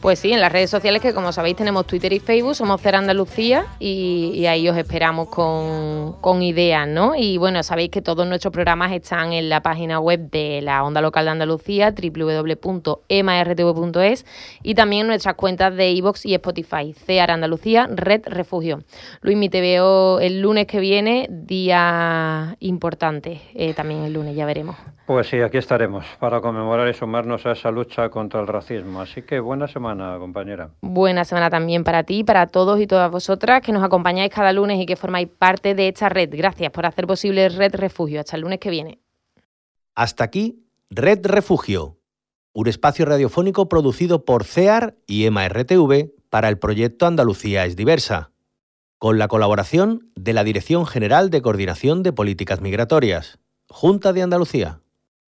Pues 0.00 0.18
sí, 0.18 0.32
en 0.32 0.40
las 0.40 0.50
redes 0.52 0.70
sociales 0.70 1.00
que 1.00 1.14
como 1.14 1.30
sabéis 1.32 1.56
tenemos 1.56 1.86
Twitter 1.86 2.12
y 2.12 2.18
Facebook, 2.20 2.54
somos 2.54 2.82
Cer 2.82 2.96
Andalucía 2.96 3.64
y, 3.78 4.44
ahí 4.46 4.68
os 4.68 4.76
esperamos 4.76 5.28
con, 5.28 6.42
ideas, 6.42 6.86
¿no? 6.86 7.14
Y 7.16 7.38
bueno, 7.38 7.62
sabéis 7.62 7.88
que 7.90 8.02
todos 8.02 8.26
nuestros 8.26 8.52
programas 8.52 8.92
están 8.92 9.32
en 9.32 9.48
la 9.48 9.62
página 9.62 9.98
web 9.98 10.30
de 10.30 10.60
la 10.62 10.84
Onda 10.84 11.00
Local 11.00 11.24
de 11.24 11.30
Andalucía, 11.30 11.92
www.emartv.es 11.92 14.26
y 14.62 14.74
también 14.74 15.00
en 15.02 15.06
nuestras 15.08 15.34
cuentas 15.34 15.74
de 15.74 15.90
iVoox 15.92 16.26
y 16.26 16.34
Spotify, 16.34 16.92
CEAR 16.92 17.30
Andalucía, 17.30 17.88
Red 17.90 18.24
Refugio. 18.26 18.82
Luis, 19.22 19.50
te 19.50 19.60
veo 19.60 20.20
el 20.20 20.40
lunes 20.40 20.66
que 20.66 20.80
viene, 20.80 21.28
día 21.30 22.56
importante, 22.60 23.40
eh, 23.54 23.74
también 23.74 24.02
el 24.02 24.12
lunes, 24.12 24.36
ya 24.36 24.44
veremos. 24.44 24.76
Pues 25.06 25.28
sí, 25.28 25.40
aquí 25.40 25.58
estaremos 25.58 26.04
para 26.18 26.40
conmemorar 26.40 26.88
y 26.88 26.94
sumarnos 26.94 27.46
a 27.46 27.52
esa 27.52 27.70
lucha 27.70 28.08
contra 28.08 28.40
el 28.40 28.48
racismo. 28.48 29.00
Así 29.00 29.22
que 29.22 29.38
buena 29.38 29.68
semana, 29.86 30.18
compañera. 30.18 30.70
Buena 30.80 31.24
semana 31.24 31.48
también 31.48 31.84
para 31.84 32.02
ti, 32.02 32.24
para 32.24 32.46
todos 32.48 32.80
y 32.80 32.86
todas 32.86 33.10
vosotras 33.10 33.62
que 33.62 33.72
nos 33.72 33.84
acompañáis 33.84 34.32
cada 34.32 34.52
lunes 34.52 34.80
y 34.80 34.86
que 34.86 34.96
formáis 34.96 35.28
parte 35.28 35.74
de 35.74 35.88
esta 35.88 36.08
red. 36.08 36.30
Gracias 36.32 36.72
por 36.72 36.86
hacer 36.86 37.06
posible 37.06 37.48
Red 37.48 37.76
Refugio. 37.76 38.20
Hasta 38.20 38.36
el 38.36 38.42
lunes 38.42 38.58
que 38.58 38.70
viene. 38.70 38.98
Hasta 39.94 40.24
aquí, 40.24 40.66
Red 40.90 41.26
Refugio, 41.26 41.98
un 42.52 42.66
espacio 42.66 43.06
radiofónico 43.06 43.68
producido 43.68 44.24
por 44.24 44.44
CEAR 44.44 44.96
y 45.06 45.26
EMA-RTV 45.26 46.10
para 46.30 46.48
el 46.48 46.58
proyecto 46.58 47.06
Andalucía 47.06 47.64
es 47.64 47.76
diversa, 47.76 48.32
con 48.98 49.18
la 49.18 49.28
colaboración 49.28 50.10
de 50.16 50.32
la 50.32 50.42
Dirección 50.42 50.84
General 50.86 51.30
de 51.30 51.42
Coordinación 51.42 52.02
de 52.02 52.12
Políticas 52.12 52.60
Migratorias, 52.60 53.38
Junta 53.68 54.12
de 54.12 54.22
Andalucía. 54.22 54.80